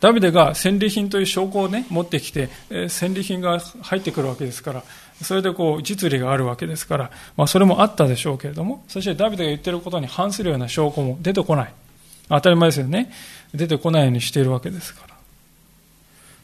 [0.00, 2.48] ダビデが戦利品という証拠をね、持ってきて、
[2.88, 4.84] 戦利品が入ってくるわけですから、
[5.22, 11.72] それでこう、実利があるわけですから、まあそれもあったでしょうけれども、そしてダビデが言ってることに反するような証拠も出てこない。
[12.28, 13.12] 当たり前ですよね。
[13.54, 15.07] 出てこないようにしているわけですから。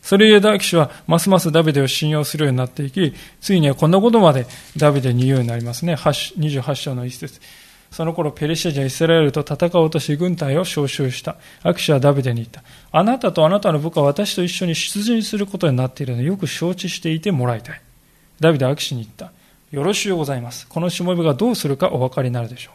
[0.04, 5.94] それゆえダーキシはますますダビデを信用するようになっていき、ついにはこんなことまでダビデに言うようになりますね。
[5.94, 7.40] 28章の一節。
[7.90, 11.36] その頃ペリシャ人はイスラエルと戦おうとし軍隊を招集した。
[11.62, 12.62] アキシはダビデに言った。
[12.92, 17.80] あなたとあなたの部下は私と一緒に出陣することになっているのでよく承知していてもらいたい。
[18.40, 19.32] ダビデはアキシに言った。
[19.70, 20.68] よろしゅうございます。
[20.68, 22.72] このしもべがどうするかお分かりになるでしょ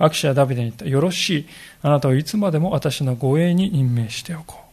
[0.00, 0.04] う。
[0.04, 0.84] アキシはダビデに言った。
[0.84, 1.46] よろしい。
[1.82, 4.65] あなたをいつまでも私の護衛に任命しておこう。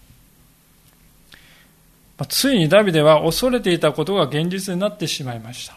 [2.29, 5.75] ついにダビデは恐れていたことが現実になってしまいました。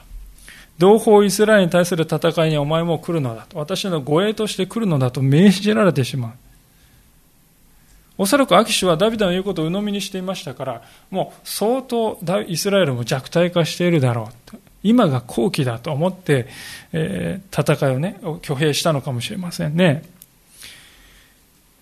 [0.79, 6.33] 同胞イスラエルに対する戦いにお前も来るのだと、私の護衛として来るのだと命じられてしまう。
[8.19, 14.57] おそらくアキシュはダビデの言うことを鵜呑みにしていましたから、もう相当イスラエルも弱体化しているだろう。
[14.83, 16.47] 今が好機だと思って、
[16.93, 20.05] えー、戦いをね、挙兵したのかもしれませんね。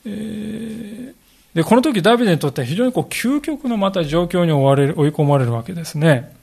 [0.07, 1.24] えー
[1.55, 6.35] で、この時ダビデにとっては非常にこう究極のまた状況に追われる、追い込まれるわけですね。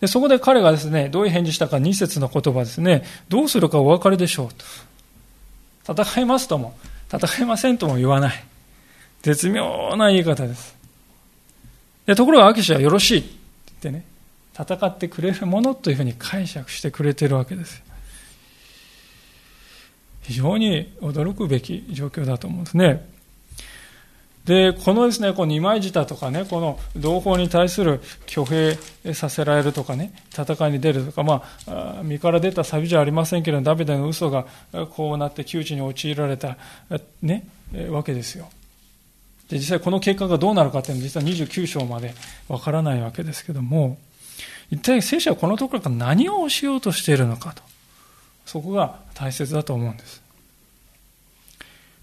[0.00, 4.48] で、そこで彼がですね、どういう返事したか2節の言葉ですね、どうするかお分かりでしょう
[5.86, 6.02] と。
[6.02, 6.76] 戦いますとも、
[7.12, 8.44] 戦いませんとも言わない。
[9.22, 10.76] 絶妙な言い方です。
[12.04, 13.28] で、ところがアキシはよろしいって
[13.82, 14.04] 言ってね、
[14.58, 17.82] 戦ってくれるものというふうに解釈してくれてるわけです。
[20.22, 23.15] 非常に驚くべき状況だと思うんですね。
[24.46, 34.46] で、このですね、この二枚舌とかね、この同胞に対する挙兵させられるとかね、戦いに出るとか、まあ、身から出たサビじゃありませんけれど、ダビデの嘘が
[34.92, 36.56] こうなって窮地に陥られた、
[37.22, 37.48] ね、
[37.90, 38.48] わけですよ。
[39.48, 42.14] で、実際この結果がどうなるかっていうのは実は29章まで
[42.48, 43.98] わからないわけですけども、
[44.70, 47.62] 一体聖書はこのところから何をしようとしているのかと。
[48.44, 50.22] そこが大切だと思うんです。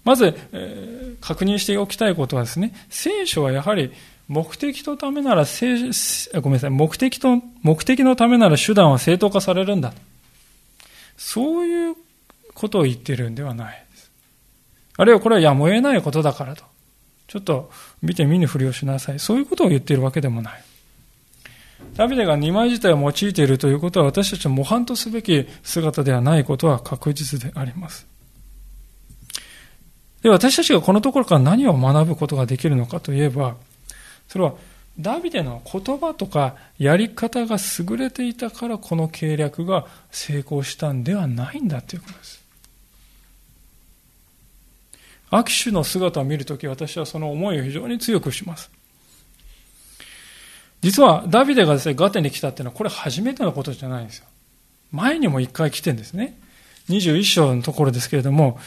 [0.04, 3.92] まず、えー、確認しておきたいことはですね、聖書はやはり
[4.28, 9.92] 目的のためなら、ごめんなさい、目的と、目的のためなら手段は正当化されるんだ。
[11.16, 11.96] そういう
[12.54, 14.10] ことを言ってるんではないです。
[14.96, 16.64] あるいはこれはやむを得ないことだからと。
[17.26, 17.70] ちょっと
[18.02, 19.18] 見て見ぬふりをしなさい。
[19.18, 20.64] そういうことを言っているわけでもない。
[21.96, 28.06] ダビデが二枚自体を用いているということは私たちは模範とすべき姿ではないことは確実であります。
[30.24, 33.56] で、私たちがこのところから何を学ぶことができるのかといえば、
[34.26, 34.54] それは、
[34.98, 42.42] ダビデの言葉とかやり方が優れていたからこの計略が成功したんではないんだということです。
[45.30, 48.70] 握手の姿を見るとき私はその思いを非常に強くします。
[50.80, 54.26] 実はダビデがですね、ガテに来たっていうのはこれ初めてのことじゃないんですよ。
[54.90, 56.38] 前にも一回来てんですね。
[56.88, 58.60] 21章のところですけれども、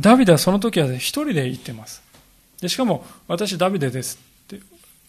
[0.00, 2.02] ダビデはその時は一人で行ってます。
[2.60, 4.60] でしかも、私ダビデですって、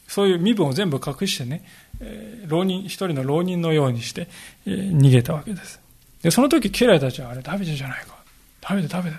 [0.08, 1.64] そういう身分を全部隠してね、
[2.00, 4.28] えー、浪人、一人の浪人のようにして、
[4.66, 5.80] えー、逃げたわけです。
[6.22, 8.16] で、その時、家来たちは、あれ、ダビデじゃないか。
[8.62, 9.16] ダビデ、ダビデ。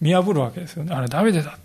[0.00, 0.94] 見破るわけですよね。
[0.94, 1.58] あれ、ダビデだ。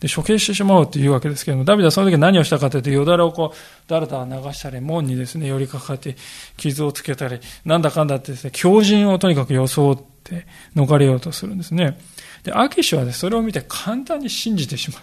[0.00, 6.16] で、処刑してしまうっていうわけですけれども、ダビデはその時何をしたかというと、よだれをこう、だらだら流したり、門にですね、寄りかかって、
[6.56, 11.98] 傷をつけたり、なんだかんだってですね、強靭をとにかく装って逃れようとするんですね。
[12.42, 15.02] で、アキシは、ね、それを見て簡単に信じてしまう。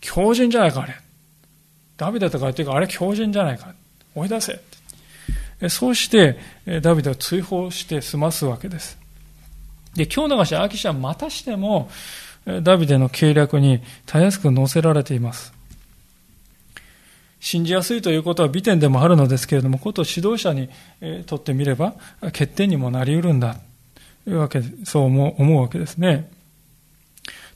[0.00, 0.94] 強靭じゃないか、あれ。
[1.96, 3.74] ダビデとか言ってるから、あれ強靭じゃないか。
[4.14, 4.60] 追い出せ。
[5.68, 6.38] そうして、
[6.82, 8.98] ダビデを追放して済ますわけです。
[9.94, 11.90] で、今日のしアキシはまたしても、
[12.62, 15.52] ダビデの計略にたやすく載せられています。
[17.40, 20.68] 信じやすいということは美点でもあるのですけれども、こと指導者に
[21.26, 23.56] とってみれば、欠点にもなり得るんだ。
[24.26, 26.30] いうわけで、そう思うわけですね。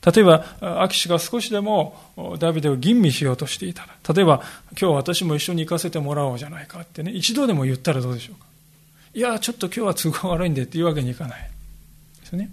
[0.05, 1.97] 例えば、アキシが少しでも
[2.39, 4.43] ダビデを吟味しようとしていたら、例えば、
[4.81, 8.47] 今日私も一緒に行かせてもらおうじゃないかってね、一度でも言ったらどうでしょうか。
[9.15, 11.51] いや、ちょっと今日は都合悪いんでっていうわけにいかない。
[12.21, 12.51] ですね。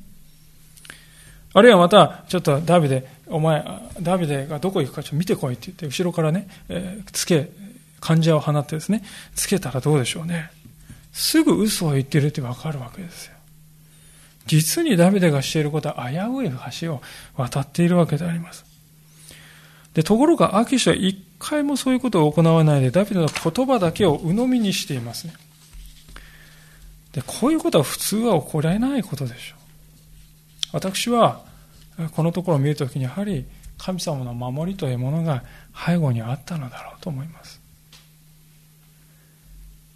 [1.54, 3.64] あるいはまた、ちょっとダビデ、お前、
[4.02, 7.50] ダビデがどこ行くかちょっと見てこいって言って、後ろからね、えー、つけ、
[8.02, 9.04] 患者を放ってですね、
[9.36, 10.50] つけたらどうでしょうね。
[11.14, 13.35] すぐ嘘を言ってるってわかるわけですよ。
[14.46, 17.02] 実にダビデがしていることは危うい橋を
[17.36, 18.66] 渡っているわけであります。
[19.94, 25.34] で、ところが、アキシは一回もそういうことを行わないで、ダビデの言葉だけを鵜呑みにしていますね。
[27.14, 29.60] で、こういうことは普通は起こらないことでしょう。
[30.74, 31.42] 私は、
[32.12, 33.46] このところを見るときに、やはり
[33.78, 35.44] 神様の守りというものが
[35.86, 37.62] 背後にあったのだろうと思います。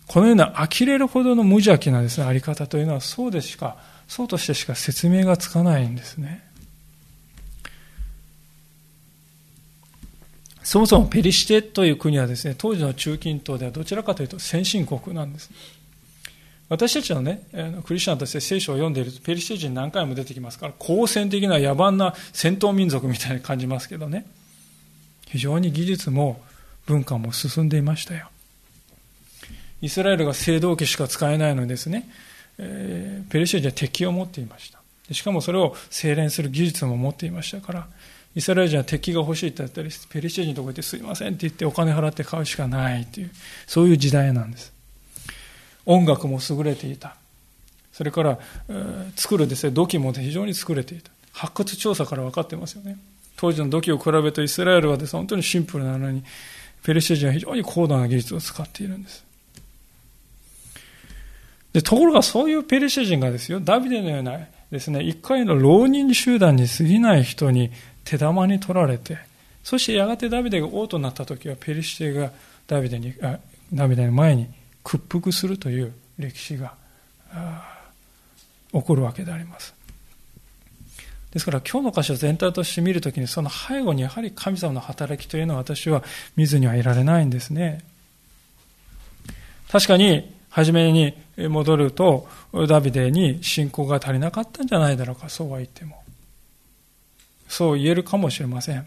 [0.08, 3.78] このような呆れるほどの無邪気なですね、あり方というのはそうでしか、
[4.10, 6.44] そうとしてしか説明がつかないんですね。
[10.64, 15.52] そもそもペリシテという国はですね、当時の中近東ではどちらかというと先進国なんです。
[16.70, 17.44] 私たちのね、
[17.86, 24.26] クリスチャンとして聖書を読んでいると、ペリシテ人何回も出てきますから、好戦的な野蛮な戦闘民族みたいに感じますけどね、
[25.28, 26.42] 非常に技術も
[26.88, 28.30] 文化も進んでいましたよ。
[29.82, 32.10] イスラエルが青銅器しか使えないのにですね、
[32.60, 34.80] え、ペリシテ人は敵を持っていました。
[35.14, 37.88] しかもそれを精錬する技術も持っていましたから、
[38.36, 43.32] イスラエル人は敵が欲しいって言ったり、ペリシテ人とこ行ってすいませんって言ってお金払って買うしかないという、
[43.66, 44.72] そういう時代なんです。
[45.86, 47.16] 音楽も優れていた。
[47.92, 48.40] それから、
[48.70, 51.12] えー、作るですね、土器も非常に優れていた。
[51.32, 52.98] 発掘調査から分かってますよね。
[53.36, 56.24] 当時の土器を比べるとイスラエルはです、ね、本当にシンプルなのに、
[56.84, 59.26] ペルシャ人は非常に高度な技術を使っているんです。
[61.74, 64.40] で、ところがそういうペルシャ人がですよ、ダビデのような
[64.72, 67.72] ですね、一回の浪人集団に過ぎない人に
[68.04, 69.18] 手玉に取られて、
[69.64, 72.32] そしてやがてダビデが王となった時は、ペルシテが
[72.68, 73.40] ダビデに、あ
[73.74, 74.48] ダビデの前に
[74.84, 76.74] 屈服するという歴史が
[78.72, 79.74] 起こるわけであります。
[81.32, 86.04] ですから今日の箇所全体として見るときにその背後にやはり神様の働きというのは私は
[86.36, 87.84] 見ずにはいられないんですね。
[89.72, 92.28] 確かに初めに戻ると
[92.68, 96.02] ダビデに信仰が足りなかったんじゃないだろうかそうは言っても。
[97.48, 98.86] そう言えるかもしれません。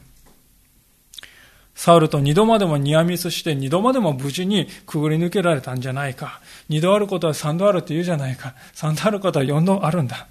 [1.75, 6.41] サウルと二度までもニアミスして二度までも無事にくぐり抜けられたんじゃないか。
[6.69, 8.55] 二度あることは三度あるって言うじゃないか。
[8.73, 10.29] 三度あることは四度あるんだ。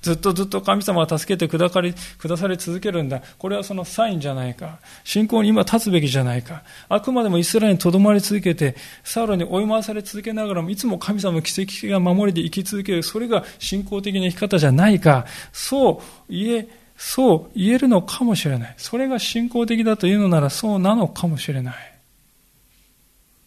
[0.00, 3.22] ずっとずっと神様が助けてくだかり、くださり続けるんだ。
[3.38, 4.78] これはそのサインじゃないか。
[5.04, 6.62] 信仰に今立つべきじゃないか。
[6.88, 13.02] あくまでもイスラエルに留まり続けて、サウルに追い回され続けながらも、いつも神様の奇跡が守りで生き続ける。
[13.02, 15.26] それが信仰的な生き方じゃないか。
[15.52, 16.68] そう言え
[16.98, 18.74] そう言えるのかもしれない。
[18.76, 21.74] それが信仰的だというのならそうなのかもしれない。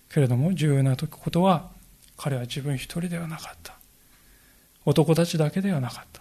[0.09, 1.69] けれども重要なことは
[2.17, 3.75] 彼は自分一人ではなかった。
[4.85, 6.20] 男たちだけではなかった。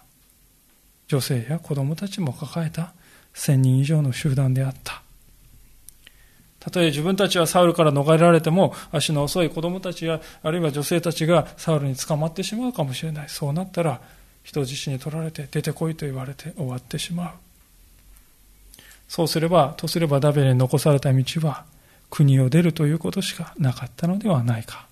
[1.11, 2.93] 女性や子供たちも抱えた
[3.33, 5.01] 千人以上の集団であった。
[6.61, 13.29] たとえ自分たちはサウルから逃れられても足の遅い子供たちやあるいは女性たちがサウルに捕まってしまうかもしれない。
[13.29, 13.99] そうなったら
[14.41, 17.31] 人質に取られて出てこいと言われて終わってしまう。
[19.09, 21.65] そうすれば、とすればダベレに残された道は
[22.09, 24.87] 国を出るということしかなかったのではないか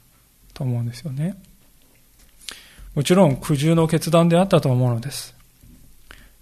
[0.53, 1.37] と思うんですよね。
[2.93, 5.38] もちろん苦渋の決断であったと思うのです。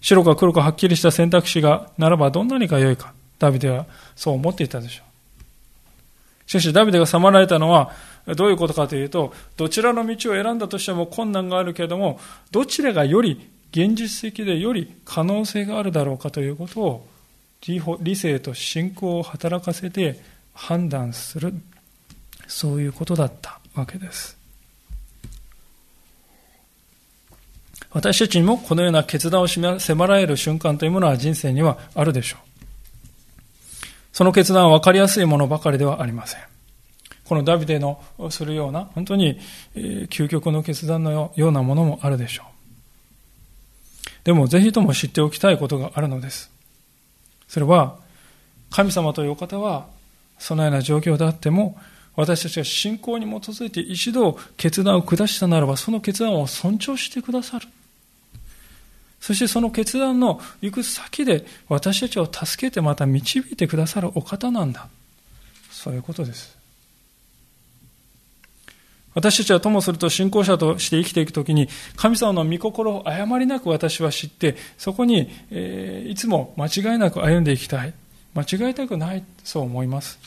[0.00, 5.02] 白か黒かはっきりした選択肢がならばどんなにか良いか、ダビデはそう思っていたでしょ
[6.46, 6.50] う。
[6.50, 7.92] しかしダビデがさまられたのは
[8.36, 12.20] どういうことかというと、どちらの道を選んだとしても困難があるけれども、
[12.50, 17.06] どちらがより現実的でより可能性があるだろうかということを
[18.00, 20.22] 理性と信仰を働かせて
[20.54, 21.52] 判断する。
[22.46, 24.37] そういうことだったわけです。
[27.90, 32.48] 私たちにもこのような決断を迫られる瞬間というものは人生にはあるでしょう。
[34.12, 36.40] その決断は分かりやすいものばかりではありません。
[37.24, 39.38] このダビデのするような本当に
[39.74, 42.46] 究極の決断のようなものもあるでしょう。
[44.24, 46.50] でもぜひとも知っておきたいことがあるのです。
[47.46, 47.96] それは
[48.70, 49.86] 神様というお方は
[50.38, 51.78] そのような状況であっても
[52.16, 57.68] 私たちが信仰に基づいて一度決断を下したならばその決断を尊重してくださる。
[59.20, 64.88] そしてその決断の行く先で私たちを助けてまた導いてくださるお方なんだ。
[65.70, 66.56] そういうことです。
[69.14, 77.94] 私たちはともすると信仰者として生きていくときに神様の御心を誤りなく私は知ってそこに、え、いつも間違いなく歩んでいきたい。
[78.34, 80.20] 間違いたくないそう思います。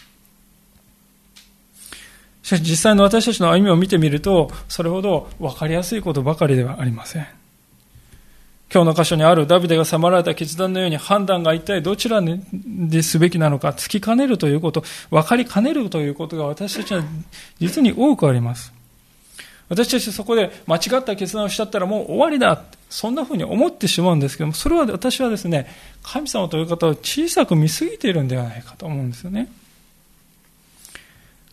[2.44, 7.41] しかし実際の私たちの歩みを見てみるとそれほど分かりやすいことばかりではありません。
[8.74, 12.22] 今日の箇所にあるダビデが迫られた決断のように判断が一体どちら
[12.54, 17.04] ですべきなのか、突きかねるということ、分かりかねるということが私たちは
[17.60, 18.72] 実に多くあります。
[19.68, 22.64] 私たちそこで間違った決断をしちゃったらもう終わりだ。
[22.90, 25.68] そんな風に思ってしまうんですけども、それは私はですね、
[26.04, 29.52] 神様という方を小さく見すぎているんではないかと思うんですよね。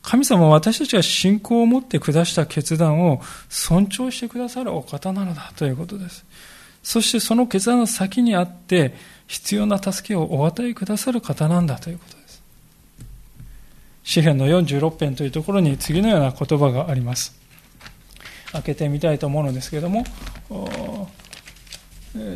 [0.02, 6.24] 神様は私たちが信仰を持って下した決断を尊重してくださるお方なのだということです。
[6.88, 8.94] そしてその決断の先にあって
[9.26, 12.42] 必要な助けをお与えくださる方なんだということです。
[14.04, 17.38] 詩篇の46編というところに次のような言葉があります。
[18.52, 20.02] 開けてみたいと思うのですけれども、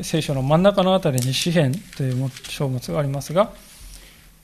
[0.03, 3.55] 聖書の真ん中のあたりに詩篇という書物がありますが、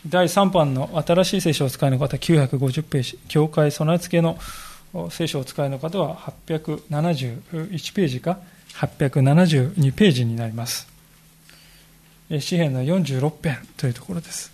[0.07, 4.39] 第3版の新しい聖書を使いの方950ページ、教会備え付けの
[5.11, 6.17] 聖書を使いの方は
[6.49, 8.39] 871ページか
[8.79, 10.87] 872ページになります。
[12.39, 14.53] 詩篇の46編というところです。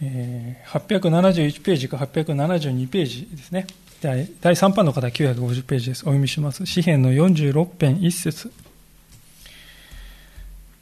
[0.00, 3.66] 871ページか872ページですね。
[4.00, 6.00] 第3版の方は950ページです。
[6.00, 6.64] お読みします。
[6.66, 8.50] 詩篇の46編1節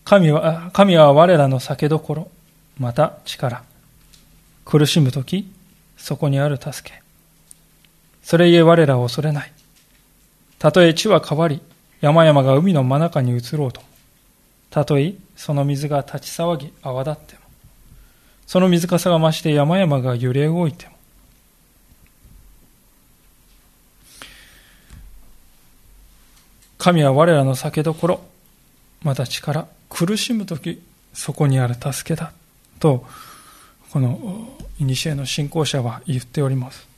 [0.04, 2.30] 神は、神は我らの酒どころ、
[2.78, 3.62] また力。
[4.64, 5.50] 苦しむとき、
[6.00, 7.02] そこにある助け。
[8.22, 9.52] それゆえ我らは恐れない。
[10.58, 11.60] たとえ地は変わり、
[12.00, 13.82] 山々が海の真中に移ろうと。
[14.70, 17.40] たとえその水が立ち騒ぎ泡立っても。
[18.46, 20.92] その水かさが増して山々が揺れ動いても。
[26.78, 28.20] 神は我らの酒どころ、
[29.02, 30.80] また力、苦しむとき、
[31.12, 32.32] そこにある助けだ。
[32.78, 33.04] と、
[33.92, 36.88] この古の信仰者は言っております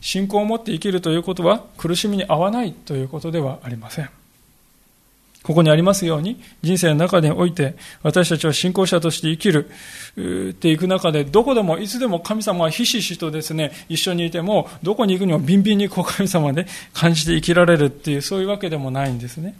[0.00, 4.10] 信仰を持って生きるということは苦しみに合わないということではありません
[5.42, 9.68] ここにありますように人生の中において私たちは信仰者として生きる
[10.50, 19.54] っていく中でどこでもいつでも神様はひしひしとですね一緒にいてもどこに行くにもビンビンにこう神様で感じて生きられるっていうそういうわけでもないんですね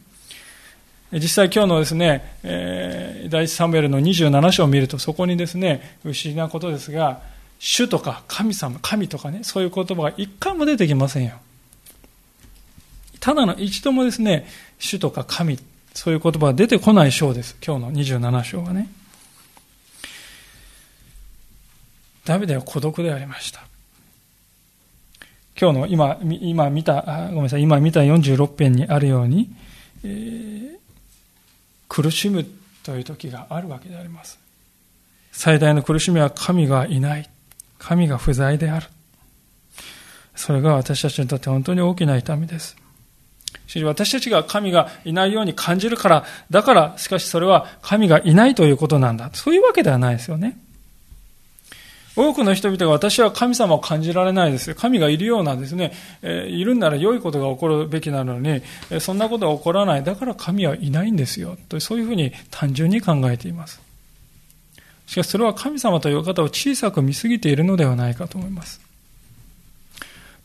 [1.20, 7.22] 実際今日のですね、えー、第一サムエルの27章を見るとそこにですね、不思議なことですが、
[7.60, 11.36] 主とか神様、神とかね、そういう言葉が一回も出てきませんよ。
[13.20, 14.46] ただの一度もですね、
[14.80, 15.58] 主とか神、
[15.94, 17.56] そういう言葉が出てこない章です。
[17.64, 18.90] 今日の27章はね。
[22.24, 23.62] ダビデは孤独でありました。
[25.60, 29.48] 今日の今、今見た、ごめんなさい、今見た46編にあるように、
[30.02, 30.73] えー
[31.94, 32.44] 苦しむ
[32.82, 34.40] という時があるわけであります。
[35.30, 37.30] 最大の苦しみは神がいない。
[37.78, 38.88] 神が不在である。
[40.34, 42.76] それが私たちにとって本当に大きな痛みです。
[43.84, 49.30] 私たちが神がいないように感じるから、だから、しかしそれは神がいないということなんだ。
[49.32, 50.58] そういうわけではないですよね。
[52.16, 55.92] 多くの人々が私は神様を感じられないです神がいるようなですね、
[56.22, 60.04] え、いるんなら良いことが起こるべきなのに、え、そんなことが起こらない。
[60.04, 61.58] だから神はいないんですよ。
[61.68, 63.80] とそういうふうに単純に考えています。
[65.06, 68.80] しかしそれは神様という方を小さく見すぎているのではないかと思います。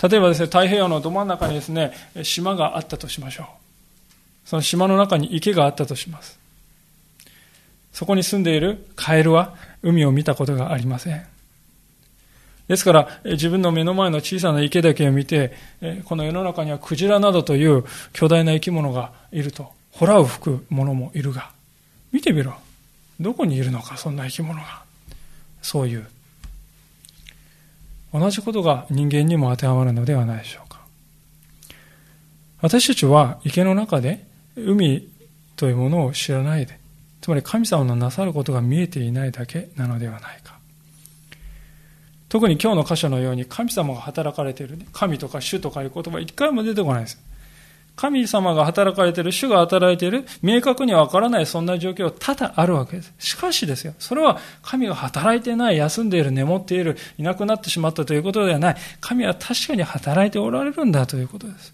[0.02, 1.94] 例えばですね、太平洋のど真ん中にですね、
[2.24, 3.46] 島があったとしましょう。
[4.46, 6.40] その島の中に池があったとします。
[7.94, 11.26] そこに住んでいるカエルは海を見たことがありません。
[12.70, 15.54] ですから、自分の目の前の小さな池だけを見て、
[16.06, 21.50] この世の中にはクジラなどという巨大な生き物がいると、ほらを吹く者もいるが、
[22.12, 22.54] 見てみろ。
[23.20, 24.84] どこにいるのか、そんな生き物が。
[25.64, 26.06] そういう。
[28.14, 30.80] 同じことが人間にも当てはまるのではないでしょうか。
[32.62, 34.24] 私たちは池の中で
[34.56, 35.08] 海
[35.56, 36.78] というものを知らないで、
[37.20, 40.59] つまり神様のなさることが見えていないだけなのではないか。
[42.30, 47.20] 特に今日の箇所のように神様が働かれている、ね、神とか主とかいう言葉一回も出てこないです。
[47.96, 53.14] 神様が働かれている、主が働いている、明確にわからないそんな状況は多々あるわけです。
[53.20, 58.78] しかしですよ、それは神が働いてない、休んでいる、眠っている、いなくなってしまったということではない。
[59.02, 61.74] 神は確かに働いておられるんだということです。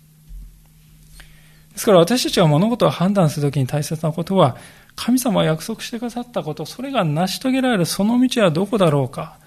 [1.74, 4.58] ですから私たちが物事を判断するときに大切なことは、
[4.96, 9.38] 神様が約束してくださったこと、それが成し遂げられるその道はどこだろうか。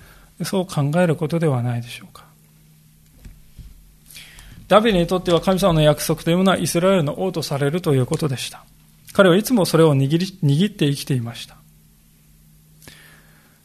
[0.45, 2.24] そう考えることではないでしょうか。
[4.68, 8.64] ダビデにとっては神様の約束というものはイスラエルの王とされるということでした。
[9.14, 11.57] 彼はいつもそれを握り握って生きていました。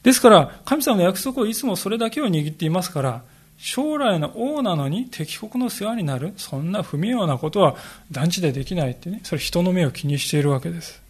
[0.02, 3.24] ですから、神様の約束をいつもそれだけを握っていますから、
[3.58, 7.76] 将来の王なのに敵国の世話になる、そんな不妙なことは
[8.12, 11.03] 断じてできないってね、それ人の目を気にしているわけです。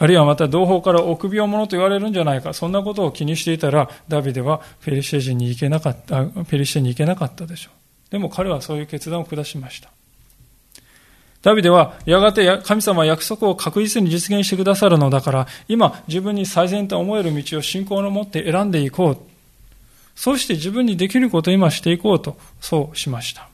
[0.00, 7.70] あるいはまた同胞から臆病者と言われるんじゃないか、そんなことを気にしていたら、ダビデはペリシテ人に行けなかった、ペリシテに行けなかったでしょ
[8.08, 8.10] う。
[8.10, 9.90] でも彼はそういう決断を下しました。
[11.42, 19.18] ダビデは、やがて神様は約束を確実に実現してくださるのだから、今自分に最善と思える道を信仰のもって選んでいこう。
[20.14, 23.49] そうして自分にできることを今していこうと、そうしました。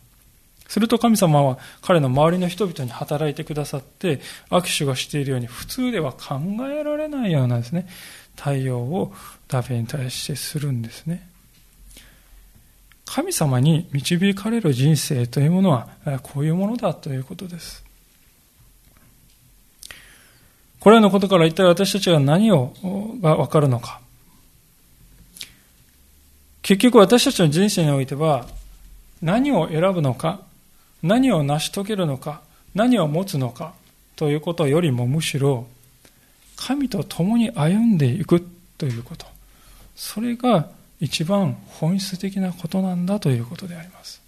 [0.68, 7.86] すると神様は彼の周りの人々に働いてくださって、握手がしているように普通では考えられないようなですね、
[8.34, 9.14] 対応を
[9.48, 11.28] ダビデに対してするんですね。
[13.04, 15.88] 神様に導かれる人生というものは
[16.22, 17.84] こういうものだということです。
[20.80, 22.74] これらのことから一体私たちが何を
[23.20, 24.00] がわかるのか。
[26.62, 28.46] 結局私たちの人生においては
[29.22, 30.40] 何を選ぶのか
[31.02, 32.42] 何を成し遂げるのか、
[32.74, 33.74] 何を持つのか
[34.16, 35.66] ということよりもむしろ、
[36.56, 38.46] 神と共に歩んでいく
[38.78, 39.26] ということ。
[39.94, 40.70] それが
[41.00, 44.22] 一番本質的なことなんだということであります。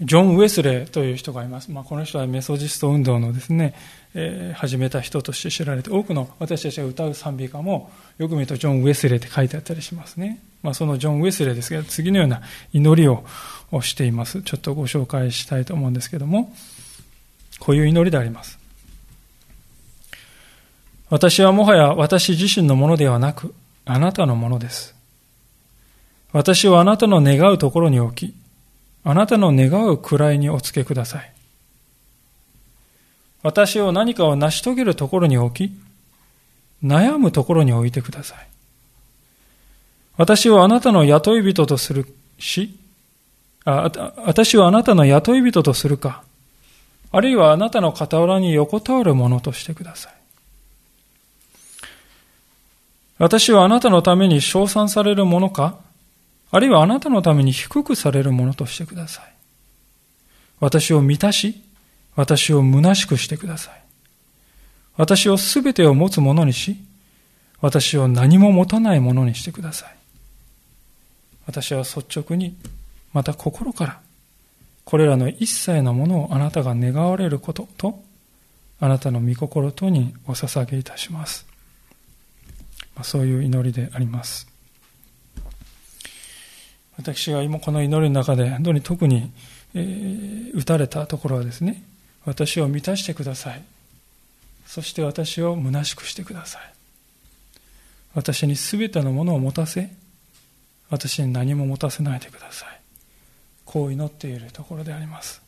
[0.00, 1.70] ジョン・ウェスレーという人がいます。
[1.70, 3.74] まあ、この人はメソジスト運動のですね、
[4.14, 10.40] えー、始めた人として知られて、多くの私たちが歌う賛美歌も、よく見るとジョン・ウェスレーって書いてあったりしますね。
[10.64, 12.40] まあ、そのジョン・ウェスレーですけど、次のような
[12.72, 13.22] 祈りを
[13.82, 14.40] しています。
[14.42, 16.54] ちょっとご紹介したいと思うんですけども、
[17.58, 18.58] こういう祈りであります。
[21.10, 23.54] 私はもはや私自身のものではなく、
[23.84, 24.94] あなたのものです。
[26.32, 28.34] 私をあなたの願うところに置き、
[29.04, 31.30] あなたの願う位におつけください。
[33.42, 35.74] 私を何かを成し遂げるところに置き、
[36.82, 38.53] 悩むところに置いてください。
[40.16, 42.06] 私をあなたの雇い人とする
[42.38, 42.76] し、
[43.64, 43.90] あ
[44.26, 46.22] 私をあなたの雇い人とするか、
[47.10, 50.14] あるいはあなたの傍らに横たわるものとしてください。
[53.18, 55.78] 私はあなたのために称賛されるものか、
[56.50, 59.34] あるいはあなたのために低くされるものとしてください。
[60.60, 61.62] 私を満たし、
[62.16, 63.82] 私を虚しくしてください。
[64.96, 66.76] 私をすべてを持つものにし、
[67.60, 70.03] 私を何も持たないものにしてください。
[71.46, 72.56] 私は率直に、
[73.12, 74.00] また心から、
[74.84, 78.02] これらの一切のものをあなたが願われることと、
[78.80, 81.46] あなたの御心とにお捧げいたします。
[82.96, 84.46] まそういう祈りであります。
[86.96, 89.32] 私が今この祈りの中で、本当に特に、
[89.74, 91.82] えー、打たれたところはですね、
[92.24, 93.62] 私を満たしてください。
[94.66, 96.62] そして私を虚しくしてください。
[98.14, 99.90] 私に全てのものを持たせ、
[100.94, 102.80] 私に何も持たせないでください。
[103.64, 105.42] こう祈っているところであります。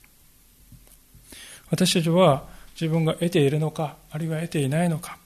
[1.71, 2.45] 私たちは
[2.75, 5.19] 自分が得ているのか、あるいは得ていないのか、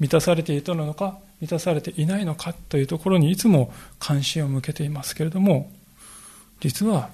[0.00, 5.70] 満たされていたのか、満たされていないのかというところにいつも関心を向けていますけれども、
[6.60, 7.10] 実は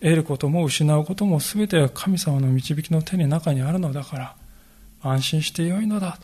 [0.00, 4.36] 得ることも失うことも全ては神様の導きの手の中にあるのだから、
[5.02, 6.18] 安心してよいのだ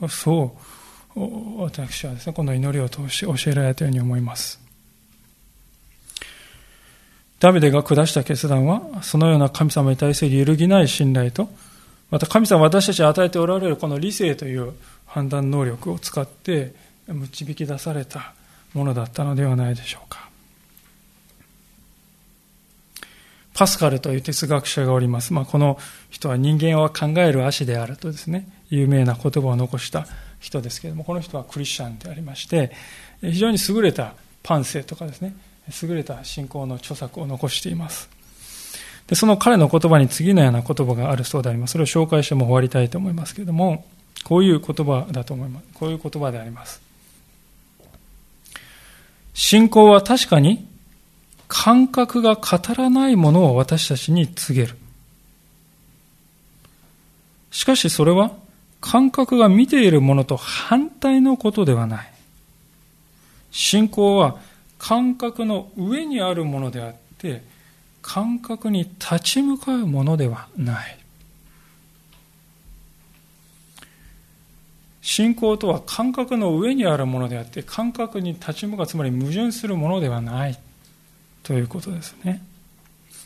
[0.00, 0.08] と。
[0.08, 0.83] そう、
[1.14, 4.60] 私はですね、この祈りを通して教えられたように思います。
[7.38, 11.48] ダビデが下した決断は、そのような神様に対する揺るぎない信頼と、
[12.10, 14.72] また神様私たちに与えておられるこの理性という
[15.06, 16.74] 判断能力を使って
[17.06, 18.34] 導き出された
[18.72, 20.28] ものだったのではないでしょうか。
[23.52, 25.32] パスカルという哲学者がおります。
[25.32, 25.78] まあ、この
[26.10, 30.06] 人は人間は考える足であるとですね、有名な言葉を残した
[30.44, 32.70] 人ですけれども、この人はクリスチャンでありまして、
[33.22, 35.34] 非常に優れたパンセとかですね、
[35.82, 38.10] 優れた信仰の著作を残しています。
[39.06, 41.72] で、その彼の言葉に次のような言葉があるそうであります。
[41.72, 43.86] それを紹介しても終わりたいと思いますけれども、
[44.24, 45.66] こういう言葉だと思います。
[45.72, 46.82] こういう言葉であります。
[49.32, 50.68] 信仰は確かに
[51.48, 54.76] 感覚が語らないものを私たちに告げる。
[57.50, 58.32] しかしそれは
[58.84, 62.12] 感覚が見ているものと反対のことではない。
[63.50, 64.36] 信仰は
[64.78, 67.42] 感覚の上にあるものであって、
[68.02, 70.98] 感覚に立ち向かうものではない。
[75.00, 80.58] 信仰とは感覚の上にあるものであって、感覚に立ち向かう、つまり矛盾するものではない。
[81.42, 82.42] ということですね。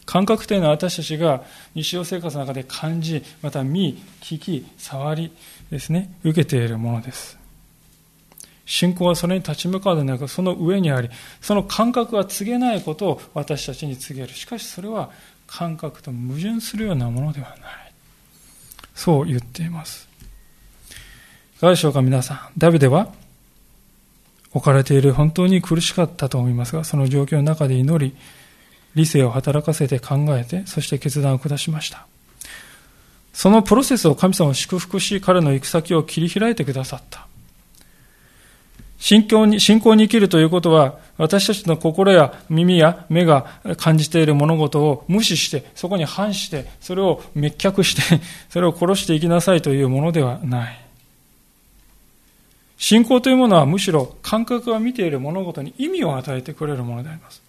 [0.09, 1.43] 感覚というのは私たちが
[1.75, 5.31] 日常生活の中で感じ、また見、聞き、触り
[5.71, 7.37] ですね、受けているものです。
[8.65, 11.11] 信仰はそれに立ち向かうでなく、その上にあり、
[11.43, 14.33] その感覚が告げないことを私たちに告げる。
[14.33, 15.11] しかしそれは
[15.47, 17.59] 感覚と矛盾するようなものではない。
[18.95, 20.09] そう言っています。
[21.59, 22.39] いかがでしょうか、皆さん。
[22.57, 23.13] ダビデは
[24.55, 28.17] 置かれている本当に苦しかったと思いますが、その状況の中で祈り、
[28.95, 32.07] 理性を働かせて考えて、そして決断を下しました。
[33.33, 37.29] そのプロセスを神様を祝福し、彼の行く先を切り開いてくださった。
[38.99, 48.21] 信仰に、信仰に生きるということは、私たちの心や耳や目が感じている物事を無視して、そこに反して、それを滅却して、
[48.51, 50.81] それを殺していきなさいというものではない。
[52.77, 57.43] 信仰というものはむしろ感覚が見ている物事に意味を与えてくれるものであります。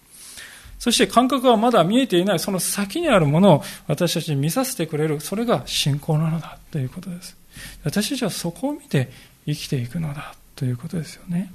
[0.80, 7.36] そして感覚はまだ見えていないその先にあるものを私たちに見させてくれる、それが信仰なのだということです。
[7.84, 9.10] 私たちはそこを見て
[9.46, 11.52] 生きていくのだということですよね。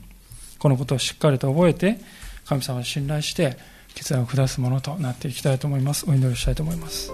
[0.59, 1.99] このことをしっかりと覚えて、
[2.45, 3.57] 神様を信頼して
[3.95, 6.05] 決断を下すものとなっていきたいと思います。
[6.07, 7.11] お祈りしたいと思います。